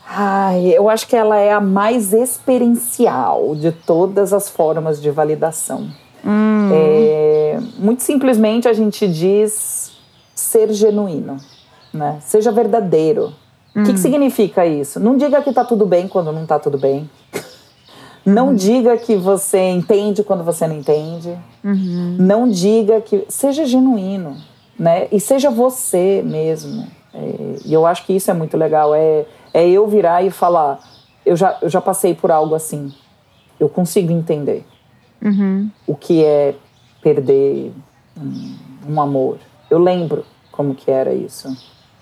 [0.06, 5.88] Ai, eu acho que ela é a mais experiencial de todas as formas de validação.
[6.74, 9.92] É, muito simplesmente a gente diz
[10.36, 11.38] ser genuíno,
[11.94, 12.18] né?
[12.22, 13.34] Seja verdadeiro.
[13.76, 15.00] O que, que significa isso?
[15.00, 17.10] Não diga que tá tudo bem quando não tá tudo bem.
[18.24, 21.36] Não diga que você entende quando você não entende.
[22.20, 23.26] Não diga que.
[23.28, 24.38] Seja genuíno,
[24.78, 25.08] né?
[25.12, 26.88] E seja você mesmo.
[27.16, 28.94] É, e eu acho que isso é muito legal.
[28.94, 30.80] É, é eu virar e falar:
[31.26, 32.94] eu já, eu já passei por algo assim.
[33.60, 34.64] Eu consigo entender
[35.88, 36.56] o que é
[37.02, 37.72] perder
[38.16, 38.56] um,
[38.88, 39.40] um amor.
[39.70, 41.56] Eu lembro como que era isso.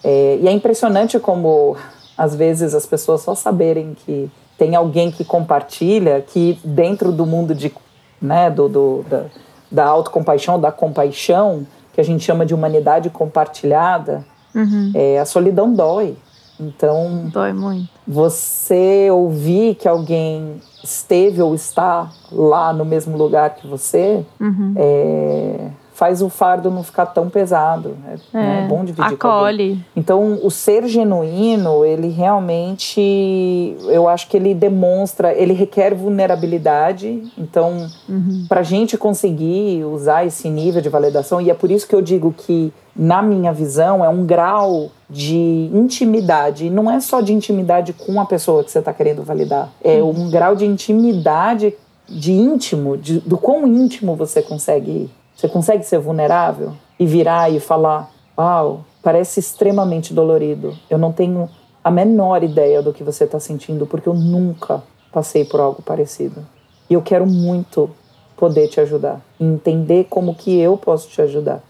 [0.03, 1.75] É, e é impressionante como,
[2.17, 7.55] às vezes, as pessoas só saberem que tem alguém que compartilha, que dentro do mundo
[7.55, 7.73] de,
[8.21, 9.25] né, do, do, da,
[9.71, 14.25] da autocompaixão, da compaixão, que a gente chama de humanidade compartilhada,
[14.95, 16.15] é, a solidão dói.
[16.59, 17.89] Então, Dói muito.
[18.05, 24.25] você ouvir que alguém esteve ou está lá no mesmo lugar que você
[24.75, 25.69] é,
[25.99, 27.97] faz o fardo não ficar tão pesado.
[28.07, 28.63] É, né?
[28.63, 29.15] é bom dividir.
[29.15, 29.83] Acolhe.
[29.93, 37.21] Então, o ser genuíno, ele realmente, eu acho que ele demonstra, ele requer vulnerabilidade.
[37.37, 37.85] Então,
[38.47, 42.01] para a gente conseguir usar esse nível de validação, e é por isso que eu
[42.01, 46.69] digo que, na minha visão, é um grau de intimidade.
[46.69, 50.29] Não é só de intimidade com a pessoa que você está querendo validar, é um
[50.31, 51.73] grau de intimidade,
[52.07, 55.18] de íntimo, de, do quão íntimo você consegue ir.
[55.39, 60.77] Você consegue ser vulnerável e virar e falar: Uau, parece extremamente dolorido.
[60.89, 61.49] Eu não tenho
[61.81, 64.83] a menor ideia do que você está sentindo, porque eu nunca
[65.13, 66.45] passei por algo parecido.
[66.89, 67.89] E eu quero muito
[68.35, 71.63] poder te ajudar, entender como que eu posso te ajudar,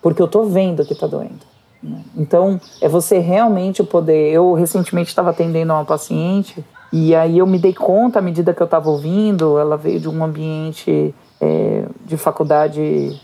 [0.00, 1.44] porque eu tô vendo que tá doendo.
[1.82, 2.02] né?
[2.16, 4.32] Então, é você realmente poder.
[4.32, 8.62] Eu recentemente estava atendendo uma paciente e aí eu me dei conta à medida que
[8.62, 13.20] eu estava ouvindo, ela veio de um ambiente é, de faculdade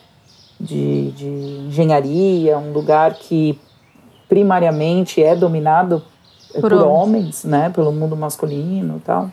[0.58, 1.26] de, de
[1.68, 3.58] engenharia, um lugar que
[4.28, 6.02] primariamente é dominado
[6.52, 6.88] Por por, homens.
[6.88, 9.30] homens, né, pelo mundo masculino e tal.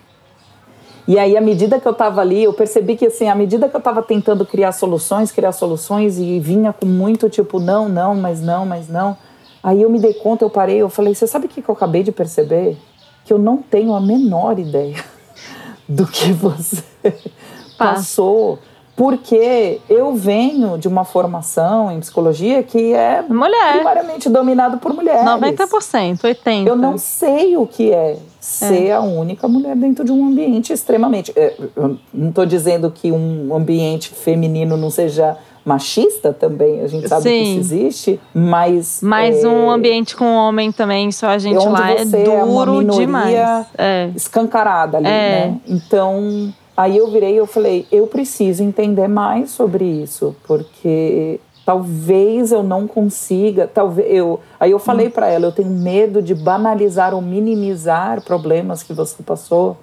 [1.05, 3.75] E aí, à medida que eu estava ali, eu percebi que, assim, à medida que
[3.75, 8.41] eu estava tentando criar soluções, criar soluções, e vinha com muito tipo, não, não, mas
[8.41, 9.17] não, mas não.
[9.61, 11.75] Aí eu me dei conta, eu parei, eu falei, você sabe o que que eu
[11.75, 12.77] acabei de perceber?
[13.25, 15.03] Que eu não tenho a menor ideia
[15.87, 16.83] do que você
[17.77, 18.59] passou.
[18.95, 23.73] Porque eu venho de uma formação em psicologia que é Mulher.
[23.75, 25.23] primariamente dominado por mulheres.
[25.23, 26.67] 90%, 80%.
[26.67, 31.33] Eu não sei o que é ser a única mulher dentro de um ambiente extremamente.
[31.35, 37.07] é, Eu não estou dizendo que um ambiente feminino não seja machista também, a gente
[37.07, 37.51] sabe que Sim.
[37.51, 38.99] isso existe, mas.
[39.01, 42.65] Mas é, um ambiente com homem também, só a gente lá é você é uma
[42.65, 43.33] duro demais.
[43.77, 44.09] É.
[44.13, 45.09] escancarada ali, É.
[45.47, 45.57] né?
[45.65, 52.51] Então, aí eu virei e eu falei, eu preciso entender mais sobre isso, porque talvez
[52.51, 57.13] eu não consiga, talvez eu, aí eu falei pra ela, eu tenho medo de banalizar
[57.13, 59.77] ou minimizar problemas que você passou,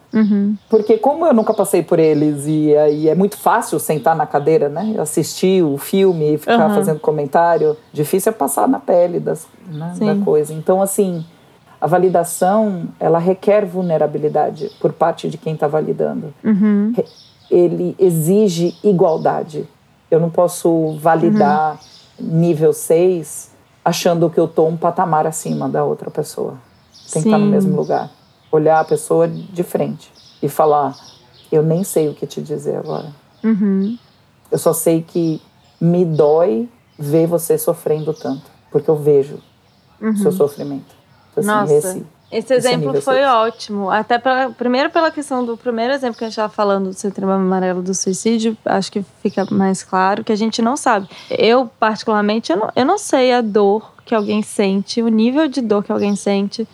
[0.69, 4.69] porque como eu nunca passei por eles e aí é muito fácil sentar na cadeira,
[4.69, 6.75] né, assistir o filme e ficar Uhum.
[6.75, 10.53] fazendo comentário, difícil é passar na pele das, né, da coisa.
[10.53, 11.25] Então, assim,
[11.81, 16.35] a validação ela requer vulnerabilidade por parte de quem está validando.
[16.95, 17.05] Re-
[17.51, 19.67] Ele exige igualdade.
[20.11, 21.79] Eu não posso validar
[22.19, 23.51] nível 6
[23.85, 26.55] achando que eu estou um patamar acima da outra pessoa.
[27.13, 27.51] Tem que estar no Sim.
[27.51, 28.11] mesmo lugar.
[28.53, 30.13] Olhar a pessoa de frente
[30.43, 30.95] e falar:
[31.51, 33.09] eu nem sei o que te dizer agora.
[34.53, 35.41] Eu só sei que
[35.81, 36.69] me dói
[36.99, 39.39] ver você sofrendo tanto, porque eu vejo
[40.01, 41.00] o seu sofrimento.
[41.37, 43.27] Assim, Nossa, esse- esse exemplo nível foi seis.
[43.27, 43.91] ótimo.
[43.91, 47.31] Até pela, primeiro pela questão do primeiro exemplo que a gente estava falando do setembro
[47.33, 51.09] amarelo do suicídio, acho que fica mais claro que a gente não sabe.
[51.31, 55.61] Eu, particularmente, eu não, eu não sei a dor que alguém sente, o nível de
[55.61, 56.67] dor que alguém sente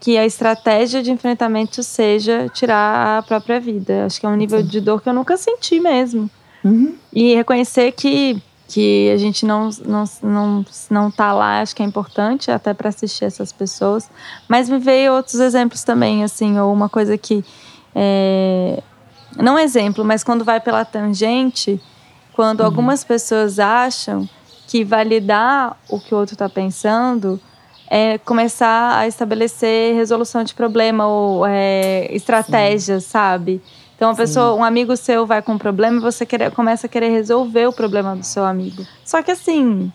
[0.00, 4.04] que a estratégia de enfrentamento seja tirar a própria vida.
[4.06, 6.28] Acho que é um nível de dor que eu nunca senti mesmo.
[6.64, 6.96] Uhum.
[7.12, 11.86] E reconhecer que, que a gente não, não, não, não tá lá, acho que é
[11.86, 14.10] importante até para assistir essas pessoas.
[14.48, 17.44] Mas me veio outros exemplos também, assim, ou uma coisa que.
[17.94, 18.82] É,
[19.36, 21.80] não exemplo, mas quando vai pela tangente,
[22.32, 22.66] quando uhum.
[22.66, 24.28] algumas pessoas acham
[24.66, 27.40] que validar o que o outro está pensando
[27.88, 33.62] é começar a estabelecer resolução de problema ou é, estratégias, sabe?
[33.96, 36.90] Então, a pessoa, um amigo seu vai com um problema e você quer, começa a
[36.90, 38.86] querer resolver o problema do seu amigo.
[39.02, 39.90] Só que assim,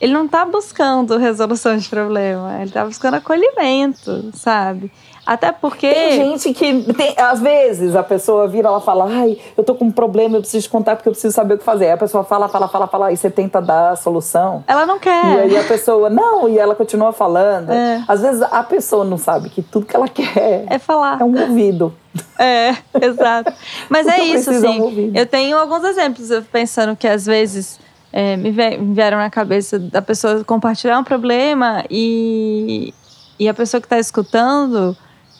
[0.00, 4.90] ele não está buscando resolução de problema, ele está buscando acolhimento, sabe?
[5.26, 5.92] Até porque.
[5.92, 6.94] Tem gente que.
[6.94, 10.40] Tem, às vezes a pessoa vira, ela fala, ai, eu tô com um problema, eu
[10.40, 11.86] preciso te contar porque eu preciso saber o que fazer.
[11.86, 14.62] Aí a pessoa fala, fala, fala, fala, e você tenta dar a solução.
[14.68, 15.24] Ela não quer.
[15.24, 17.70] E aí a pessoa, não, e ela continua falando.
[17.70, 18.04] É.
[18.06, 21.20] Às vezes a pessoa não sabe que tudo que ela quer é falar.
[21.20, 21.92] É um ouvido.
[22.38, 23.52] É, exato.
[23.90, 24.78] Mas é isso, assim.
[24.78, 27.84] É um eu tenho alguns exemplos pensando que às vezes.
[28.12, 32.94] É, me vieram na cabeça da pessoa compartilhar um problema e,
[33.38, 34.96] e a pessoa que está escutando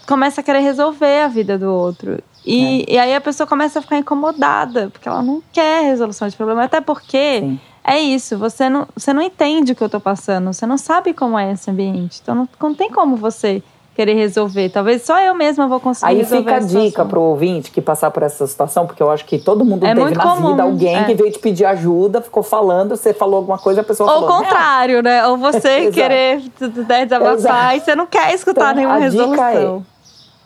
[0.07, 2.19] começa a querer resolver a vida do outro.
[2.45, 2.95] E, é.
[2.95, 6.65] e aí a pessoa começa a ficar incomodada, porque ela não quer resolução de problema.
[6.65, 7.61] Até porque Sim.
[7.83, 11.13] é isso, você não, você não entende o que eu tô passando, você não sabe
[11.13, 12.21] como é esse ambiente.
[12.23, 13.63] Então não, não tem como você
[13.97, 14.69] querer resolver.
[14.69, 16.51] Talvez só eu mesma vou conseguir Aí resolver.
[16.53, 19.25] Aí fica a, a dica pro ouvinte que passar por essa situação, porque eu acho
[19.25, 21.05] que todo mundo é teve na comum, vida alguém é.
[21.05, 24.31] que veio te pedir ajuda, ficou falando, você falou alguma coisa, a pessoa Ou falou.
[24.31, 25.27] Ou o contrário, né?
[25.27, 26.43] Ou você querer
[26.87, 29.85] desabafar e você não quer escutar então, nenhuma resolução.
[29.93, 29.96] É,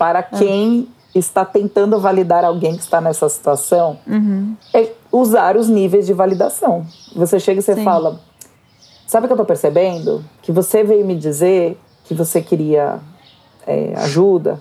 [0.00, 0.22] para ah.
[0.22, 4.56] quem está tentando validar alguém que está nessa situação uhum.
[4.72, 6.86] é usar os níveis de validação.
[7.14, 7.84] Você chega e você Sim.
[7.84, 8.18] fala:
[9.06, 10.24] Sabe o que eu estou percebendo?
[10.40, 12.98] Que você veio me dizer que você queria
[13.66, 14.58] é, ajuda,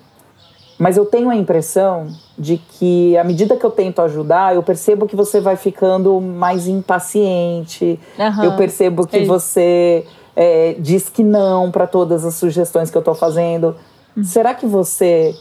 [0.77, 5.07] mas eu tenho a impressão de que, à medida que eu tento ajudar, eu percebo
[5.07, 8.43] que você vai ficando mais impaciente, uhum.
[8.43, 13.15] eu percebo que você é, diz que não para todas as sugestões que eu estou
[13.15, 13.75] fazendo.
[14.23, 15.35] Será que você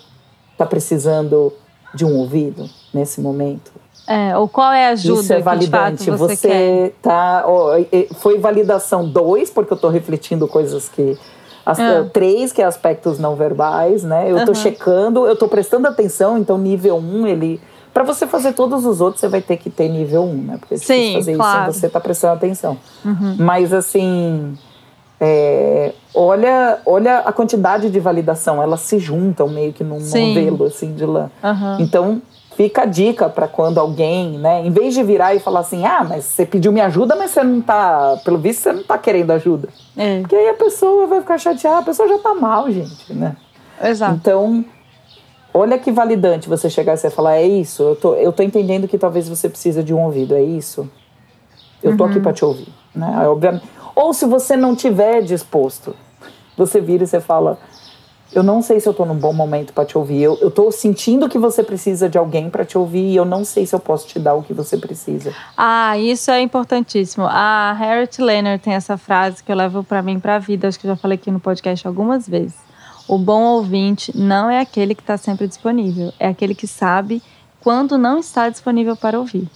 [0.53, 1.53] está precisando
[1.95, 3.73] de um ouvido nesse momento?
[4.09, 6.05] É, ou qual é a ajuda Isso é validante.
[6.05, 6.93] Que, você, você quer?
[7.03, 7.45] tá.
[7.47, 7.73] Oh,
[8.15, 11.19] foi validação 2, porque eu estou refletindo coisas que.
[11.65, 12.09] As, ah.
[12.11, 14.31] Três, que é aspectos não verbais, né?
[14.31, 14.63] Eu estou uhum.
[14.63, 17.61] checando, eu estou prestando atenção, então nível 1, um, ele.
[17.93, 20.57] Para você fazer todos os outros, você vai ter que ter nível 1, um, né?
[20.59, 21.71] Porque Sim, fazer claro.
[21.71, 22.79] isso você está prestando atenção.
[23.05, 23.37] Uhum.
[23.39, 24.57] Mas assim.
[25.21, 30.29] É, olha, olha a quantidade de validação, elas se juntam meio que num Sim.
[30.29, 31.29] novelo assim de lã.
[31.43, 31.77] Uhum.
[31.81, 32.23] Então,
[32.57, 36.05] fica a dica para quando alguém, né, em vez de virar e falar assim: "Ah,
[36.09, 39.33] mas você pediu minha ajuda, mas você não tá, pelo visto você não tá querendo
[39.33, 39.69] ajuda".
[39.97, 40.21] É.
[40.21, 43.37] Porque aí a pessoa vai ficar chateada, a pessoa já tá mal, gente, né?
[43.83, 44.15] Exato.
[44.15, 44.65] Então,
[45.53, 48.87] olha que validante você chegar e você falar: "É isso, eu tô, eu tô entendendo
[48.87, 50.89] que talvez você precisa de um ouvido, é isso".
[51.81, 52.11] Eu tô uhum.
[52.11, 53.29] aqui para te ouvir, né?
[53.29, 53.65] Obviamente,
[53.99, 55.93] ou se você não tiver disposto,
[56.57, 57.59] você vira e você fala:
[58.33, 60.23] Eu não sei se eu estou num bom momento para te ouvir.
[60.23, 63.67] Eu, estou sentindo que você precisa de alguém para te ouvir e eu não sei
[63.67, 65.35] se eu posso te dar o que você precisa.
[65.57, 67.27] Ah, isso é importantíssimo.
[67.29, 70.69] A Harriet Lehner tem essa frase que eu levo para mim para a vida.
[70.69, 72.55] Acho que eu já falei aqui no podcast algumas vezes.
[73.09, 77.21] O bom ouvinte não é aquele que está sempre disponível, é aquele que sabe
[77.59, 79.49] quando não está disponível para ouvir.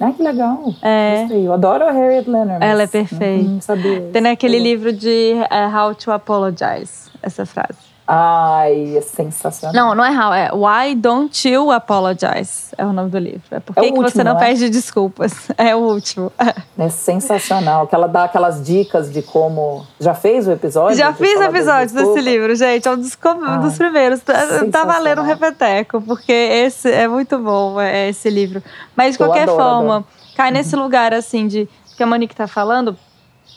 [0.00, 0.74] Ah, que legal.
[0.80, 1.20] É.
[1.20, 1.46] Gostei.
[1.46, 2.58] Eu adoro a Harriet Lennon.
[2.60, 3.44] Ela é perfeita.
[3.44, 4.08] Não, não sabia.
[4.12, 7.89] Tem naquele livro de uh, How to Apologize, essa frase.
[8.12, 9.72] Ai, é sensacional.
[9.72, 12.74] Não, não é how, é Why Don't You Apologize?
[12.76, 13.42] É o nome do livro.
[13.52, 14.46] É por que, é que você não, não é?
[14.46, 15.32] pede desculpas?
[15.56, 16.32] É o último.
[16.78, 17.86] É sensacional.
[17.86, 19.86] Que ela dá aquelas dicas de como.
[20.00, 20.96] Já fez o episódio?
[20.96, 22.88] Já fiz o episódio desse livro, gente.
[22.88, 23.16] É um dos,
[23.62, 24.20] dos primeiros.
[24.20, 24.34] Tá,
[24.72, 28.62] tá valendo um repeteco, porque esse é muito bom, é esse livro.
[28.96, 30.06] Mas de qualquer adoro, forma, adoro.
[30.34, 32.96] cai nesse lugar assim de que a Monique tá falando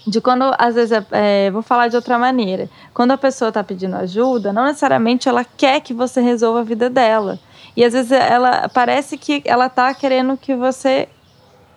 [0.05, 2.69] de quando, às vezes, é, vou falar de outra maneira.
[2.93, 6.89] Quando a pessoa está pedindo ajuda, não necessariamente ela quer que você resolva a vida
[6.89, 7.39] dela.
[7.75, 11.07] E às vezes ela parece que ela está querendo que você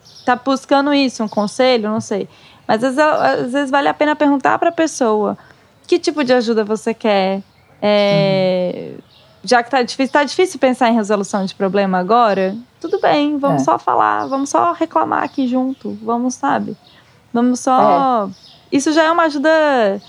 [0.04, 2.28] está buscando isso, um conselho, não sei.
[2.66, 5.38] Mas às vezes, às vezes vale a pena perguntar para a pessoa
[5.86, 7.42] que tipo de ajuda você quer.
[7.80, 8.98] É, uhum.
[9.44, 13.62] Já que está difícil, tá difícil pensar em resolução de problema agora, tudo bem, vamos
[13.62, 13.64] é.
[13.64, 16.76] só falar, vamos só reclamar aqui junto, vamos, sabe?
[17.36, 18.30] Vamos só.
[18.30, 18.76] É.
[18.76, 20.00] Isso já é uma ajuda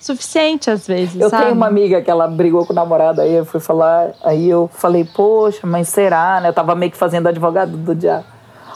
[0.00, 1.14] suficiente às vezes.
[1.14, 1.44] Eu sabe?
[1.44, 4.68] tenho uma amiga que ela brigou com o namorado, aí eu fui falar, aí eu
[4.72, 6.48] falei, poxa, mas será, né?
[6.48, 8.24] Eu tava meio que fazendo advogado do diabo.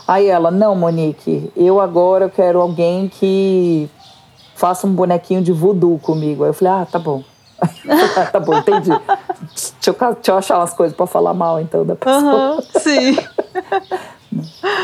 [0.06, 3.90] Aí ela, não, Monique, eu agora quero alguém que
[4.54, 6.44] faça um bonequinho de voodoo comigo.
[6.44, 7.24] Aí eu falei, ah, tá bom.
[8.30, 8.90] tá bom, entendi.
[8.90, 12.54] Deixa eu, deixa eu achar umas coisas para falar mal, então, da pessoa.
[12.54, 13.18] Uhum, sim.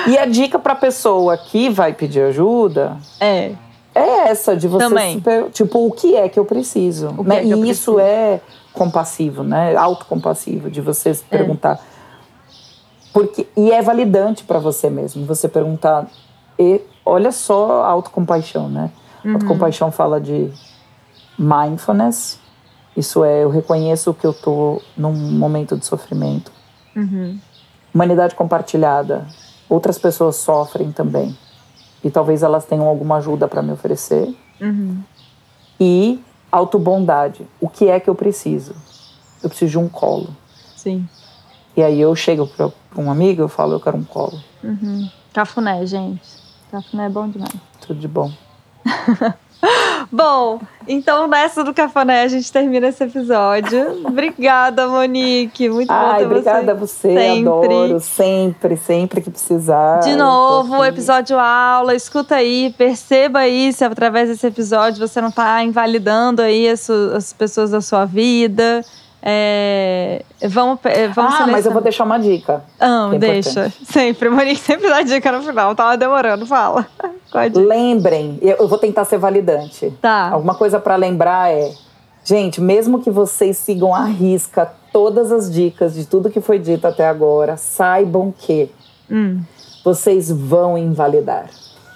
[0.07, 3.53] e a dica para pessoa que vai pedir ajuda é
[3.95, 5.23] é essa de você Também.
[5.23, 7.39] Se, tipo o que é que eu preciso, o né?
[7.39, 7.99] É e isso preciso?
[7.99, 8.41] é
[8.73, 9.75] compassivo, né?
[9.75, 11.39] Autocompassivo de você se é.
[11.39, 11.81] perguntar
[13.17, 15.25] porque e é validante para você mesmo.
[15.25, 16.07] Você perguntar
[16.59, 18.91] e olha só a autocompaixão, né?
[19.25, 19.33] Uhum.
[19.33, 20.51] Autocompaixão fala de
[21.39, 22.39] mindfulness.
[22.95, 26.53] Isso é, eu reconheço que eu tô num momento de sofrimento.
[26.95, 27.39] Uhum.
[27.97, 29.27] Humanidade compartilhada.
[29.71, 31.35] Outras pessoas sofrem também
[32.05, 34.37] e talvez elas tenham alguma ajuda para me oferecer.
[34.61, 35.03] Uhum.
[35.81, 36.23] E
[36.53, 37.49] autobondade.
[37.59, 38.77] O que é que eu preciso?
[39.43, 40.29] Eu preciso de um colo.
[40.77, 41.09] Sim.
[41.75, 44.39] E aí eu chego para um amigo eu falo, eu quero um colo.
[44.63, 45.09] Uhum.
[45.33, 46.23] Cafuné, gente.
[46.71, 47.57] Cafuné é bom demais.
[47.81, 48.31] Tudo de bom.
[50.11, 54.07] Bom, então nessa do Cafané a gente termina esse episódio.
[54.07, 55.69] Obrigada, Monique.
[55.69, 57.09] Muito Ai, bom ter obrigada você.
[57.09, 57.15] a você.
[57.15, 57.49] Sempre.
[57.49, 58.01] Adoro.
[58.01, 60.01] Sempre, sempre que precisar.
[60.01, 61.95] De novo, episódio aula.
[61.95, 67.33] Escuta aí, perceba aí se através desse episódio você não está invalidando aí as, as
[67.33, 68.83] pessoas da sua vida.
[69.29, 72.63] É, vamos, é, vamos ah, mas eu vou deixar uma dica.
[72.79, 73.73] Ah, é deixa.
[73.85, 74.29] Sempre.
[74.29, 75.75] Monique sempre dá dica no final.
[75.75, 76.87] Tava demorando, fala.
[77.57, 79.93] Lembrem, eu vou tentar ser validante.
[80.01, 80.31] Tá.
[80.31, 81.73] Alguma coisa para lembrar é.
[82.25, 86.87] Gente, mesmo que vocês sigam à risca todas as dicas de tudo que foi dito
[86.87, 88.71] até agora, saibam que
[89.11, 89.41] hum.
[89.85, 91.51] vocês vão invalidar.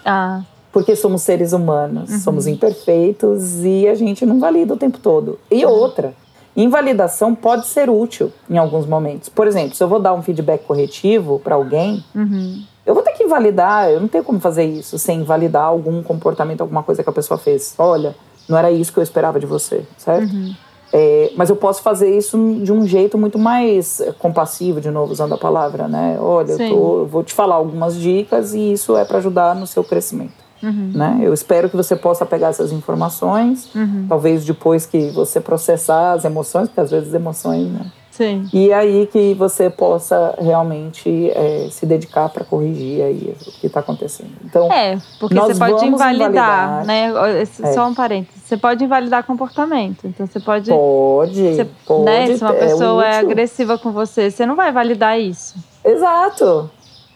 [0.05, 0.43] Ah.
[0.73, 2.19] Porque somos seres humanos, uhum.
[2.19, 5.39] somos imperfeitos e a gente não valida o tempo todo.
[5.51, 5.73] E uhum.
[5.73, 6.15] outra,
[6.57, 9.29] Invalidação pode ser útil em alguns momentos.
[9.29, 12.63] Por exemplo, se eu vou dar um feedback corretivo para alguém, uhum.
[12.85, 16.61] eu vou ter que invalidar, eu não tenho como fazer isso sem invalidar algum comportamento,
[16.61, 17.75] alguma coisa que a pessoa fez.
[17.79, 18.15] Olha,
[18.49, 20.33] não era isso que eu esperava de você, certo?
[20.33, 20.55] Uhum.
[20.93, 25.35] É, mas eu posso fazer isso de um jeito muito mais compassivo, de novo, usando
[25.35, 26.19] a palavra, né?
[26.21, 29.69] Olha, eu, tô, eu vou te falar algumas dicas e isso é para ajudar no
[29.69, 30.50] seu crescimento.
[30.63, 30.93] Uhum.
[30.95, 31.19] Né?
[31.23, 34.07] Eu espero que você possa pegar essas informações, uhum.
[34.09, 37.87] talvez depois que você processar as emoções, porque às vezes emoções, né?
[38.21, 38.47] Sim.
[38.53, 43.81] E aí que você possa realmente é, se dedicar para corrigir aí o que está
[43.81, 44.33] acontecendo.
[44.45, 47.11] Então, é, porque você pode invalidar, invalidar, né?
[47.41, 47.73] É.
[47.73, 48.43] Só um parênteses.
[48.43, 50.07] Você pode invalidar comportamento.
[50.07, 50.71] Então você pode.
[50.71, 51.55] Pode.
[51.55, 52.37] Você, pode né?
[52.37, 55.55] Se uma pessoa é, é agressiva com você, você não vai validar isso.
[55.83, 56.71] Exato.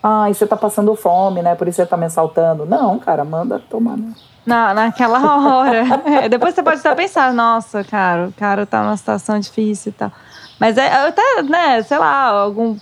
[0.06, 1.54] Ah, e você tá passando fome, né?
[1.54, 2.66] Por isso você tá me assaltando.
[2.66, 3.96] Não, cara, manda tomar.
[3.96, 4.12] Né?
[4.44, 5.82] Na, naquela hora.
[6.04, 9.94] é, depois você pode até pensar, nossa, cara, o cara tá numa situação difícil e
[9.94, 10.12] tal.
[10.60, 12.76] Mas é até, né, sei lá, algum.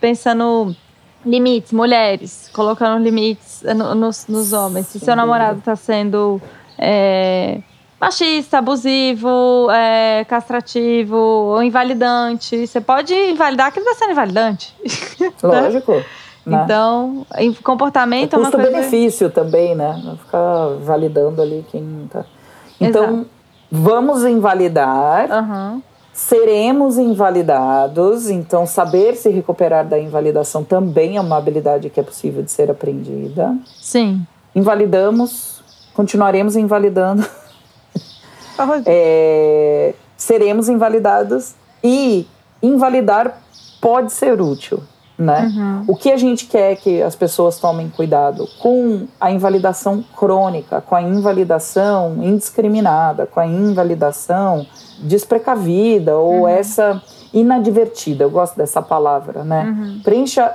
[0.00, 0.76] Pensando
[1.26, 3.64] limites, mulheres, colocando limites
[3.96, 4.86] nos, nos homens.
[4.86, 6.40] Se seu namorado tá sendo.
[6.78, 7.62] É,
[8.00, 12.64] machista, abusivo, é, castrativo ou invalidante.
[12.64, 14.72] Você pode invalidar que ele está sendo invalidante.
[15.42, 16.00] Lógico.
[16.46, 16.62] Né?
[16.64, 17.26] Então,
[17.62, 18.70] comportamento é uma coisa...
[18.70, 20.00] benefício também, né?
[20.04, 22.24] Não ficar validando ali quem tá...
[22.80, 23.26] Então, Exato.
[23.70, 25.82] vamos invalidar, uhum.
[26.12, 32.42] seremos invalidados, então saber se recuperar da invalidação também é uma habilidade que é possível
[32.42, 33.56] de ser aprendida.
[33.80, 34.26] Sim.
[34.54, 35.62] Invalidamos,
[35.94, 37.24] continuaremos invalidando.
[38.84, 42.26] é, seremos invalidados e
[42.62, 43.40] invalidar
[43.80, 44.82] pode ser útil
[45.18, 45.52] né?
[45.54, 45.84] Uhum.
[45.88, 50.94] O que a gente quer que as pessoas tomem cuidado com a invalidação crônica, com
[50.94, 54.66] a invalidação indiscriminada, com a invalidação
[54.98, 56.48] desprecavida ou uhum.
[56.48, 57.00] essa
[57.32, 58.24] inadvertida.
[58.24, 59.64] Eu gosto dessa palavra, né?
[59.64, 60.00] Uhum.
[60.02, 60.52] Preencha,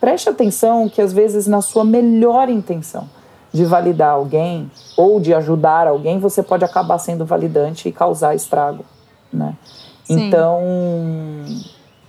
[0.00, 3.08] preste atenção que às vezes na sua melhor intenção
[3.52, 8.84] de validar alguém ou de ajudar alguém, você pode acabar sendo validante e causar estrago,
[9.32, 9.54] né?
[10.04, 10.28] Sim.
[10.28, 10.60] Então,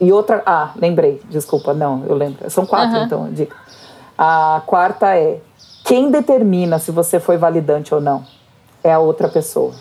[0.06, 0.42] e outra.
[0.46, 2.50] Ah, lembrei, desculpa, não, eu lembro.
[2.50, 3.06] São quatro, uhum.
[3.06, 3.56] então, dica.
[4.18, 5.40] A quarta é:
[5.84, 8.24] quem determina se você foi validante ou não?
[8.84, 9.74] É a outra pessoa.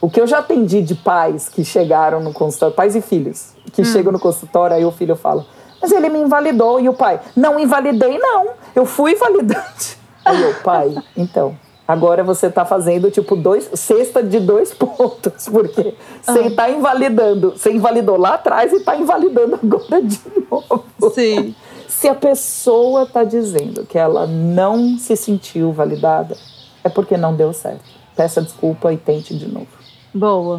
[0.00, 3.82] O que eu já atendi de pais que chegaram no consultório, pais e filhos, que
[3.82, 3.84] hum.
[3.84, 5.44] chegam no consultório, aí o filho fala:
[5.80, 6.80] Mas ele me invalidou.
[6.80, 8.48] E o pai: Não invalidei, não.
[8.74, 9.98] Eu fui validante.
[10.24, 11.56] Aí o pai: Então,
[11.88, 16.70] Agora você está fazendo tipo dois, cesta de dois pontos, porque você está ah.
[16.70, 20.20] invalidando, você invalidou lá atrás e está invalidando agora de
[20.50, 20.84] novo.
[21.14, 21.54] Sim.
[21.88, 26.36] Se a pessoa está dizendo que ela não se sentiu validada,
[26.84, 27.82] é porque não deu certo.
[28.14, 29.68] Peça desculpa e tente de novo.
[30.12, 30.58] Boa.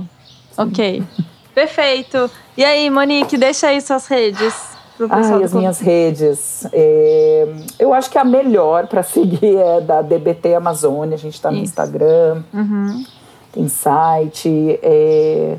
[0.51, 0.61] Sim.
[0.63, 1.03] Ok.
[1.53, 2.31] Perfeito.
[2.57, 4.68] E aí, Monique, deixa aí suas redes.
[5.09, 6.67] Ai, as minhas redes.
[6.73, 7.47] É,
[7.77, 11.15] eu acho que a melhor para seguir é da DBT Amazônia.
[11.15, 13.03] A gente está no Instagram, uhum.
[13.51, 14.79] tem site.
[14.81, 15.57] É,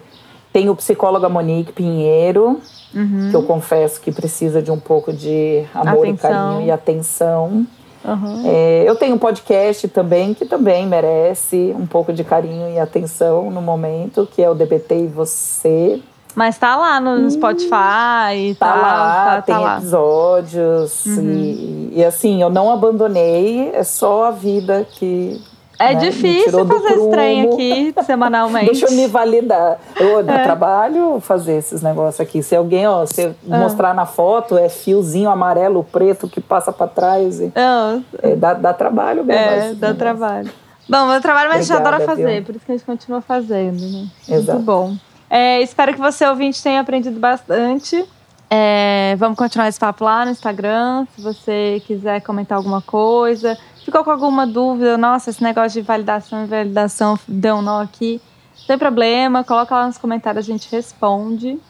[0.53, 2.61] Tem o psicóloga Monique Pinheiro,
[2.95, 3.29] uhum.
[3.31, 6.13] que eu confesso que precisa de um pouco de amor atenção.
[6.13, 7.67] e carinho e atenção.
[8.05, 8.43] Uhum.
[8.47, 13.51] É, eu tenho um podcast também que também merece um pouco de carinho e atenção
[13.51, 16.03] no momento, que é o DBT e Você.
[16.35, 21.33] Mas tá lá no hum, Spotify, tá, tá lá, tá, tem tá episódios uhum.
[21.33, 25.41] e, e, assim, eu não abandonei, é só a vida que
[25.81, 26.01] é né?
[26.01, 28.67] difícil fazer esse trem aqui semanalmente.
[28.67, 29.79] Deixa eu me validar.
[29.97, 30.43] Eu é.
[30.43, 32.43] trabalho fazer esses negócios aqui.
[32.43, 33.59] Se alguém, ó, se ah.
[33.59, 37.41] mostrar na foto, é fiozinho amarelo, preto que passa para trás.
[37.41, 37.99] E, ah.
[38.23, 39.43] é, dá, dá trabalho mesmo.
[39.43, 40.51] É, dá trabalho.
[40.87, 42.45] Bom, meu trabalho, mas Obrigada, a gente adora fazer, viu?
[42.45, 44.07] por isso que a gente continua fazendo, né?
[44.29, 44.59] Exato.
[44.59, 44.97] Muito bom.
[45.31, 48.05] É, espero que você, ouvinte, tenha aprendido bastante.
[48.53, 51.07] É, vamos continuar esse papo lá no Instagram.
[51.15, 56.43] Se você quiser comentar alguma coisa, ficou com alguma dúvida, nossa, esse negócio de validação
[56.43, 58.21] e validação deu um nó aqui,
[58.59, 61.61] não tem problema, coloca lá nos comentários, a gente responde.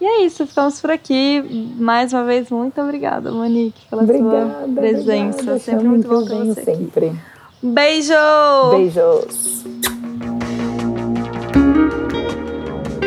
[0.00, 1.76] E é isso, ficamos por aqui.
[1.78, 5.38] Mais uma vez, muito obrigada, Monique, pela obrigada, sua presença.
[5.38, 7.06] Obrigada, sempre muito bom ter você sempre.
[7.06, 7.18] Aqui.
[7.62, 8.14] Beijo!
[8.70, 9.99] Beijos!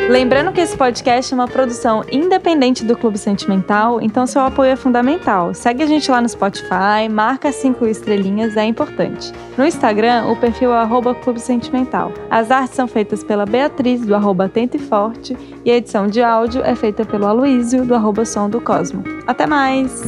[0.09, 4.75] Lembrando que esse podcast é uma produção independente do Clube Sentimental, então seu apoio é
[4.75, 5.53] fundamental.
[5.53, 9.31] Segue a gente lá no Spotify, marca cinco estrelinhas, é importante.
[9.57, 12.11] No Instagram, o perfil é Clube Sentimental.
[12.29, 16.61] As artes são feitas pela Beatriz, do arroba Tente Forte, e a edição de áudio
[16.63, 19.03] é feita pelo Aloísio, do arroba Som do Cosmo.
[19.25, 20.03] Até mais!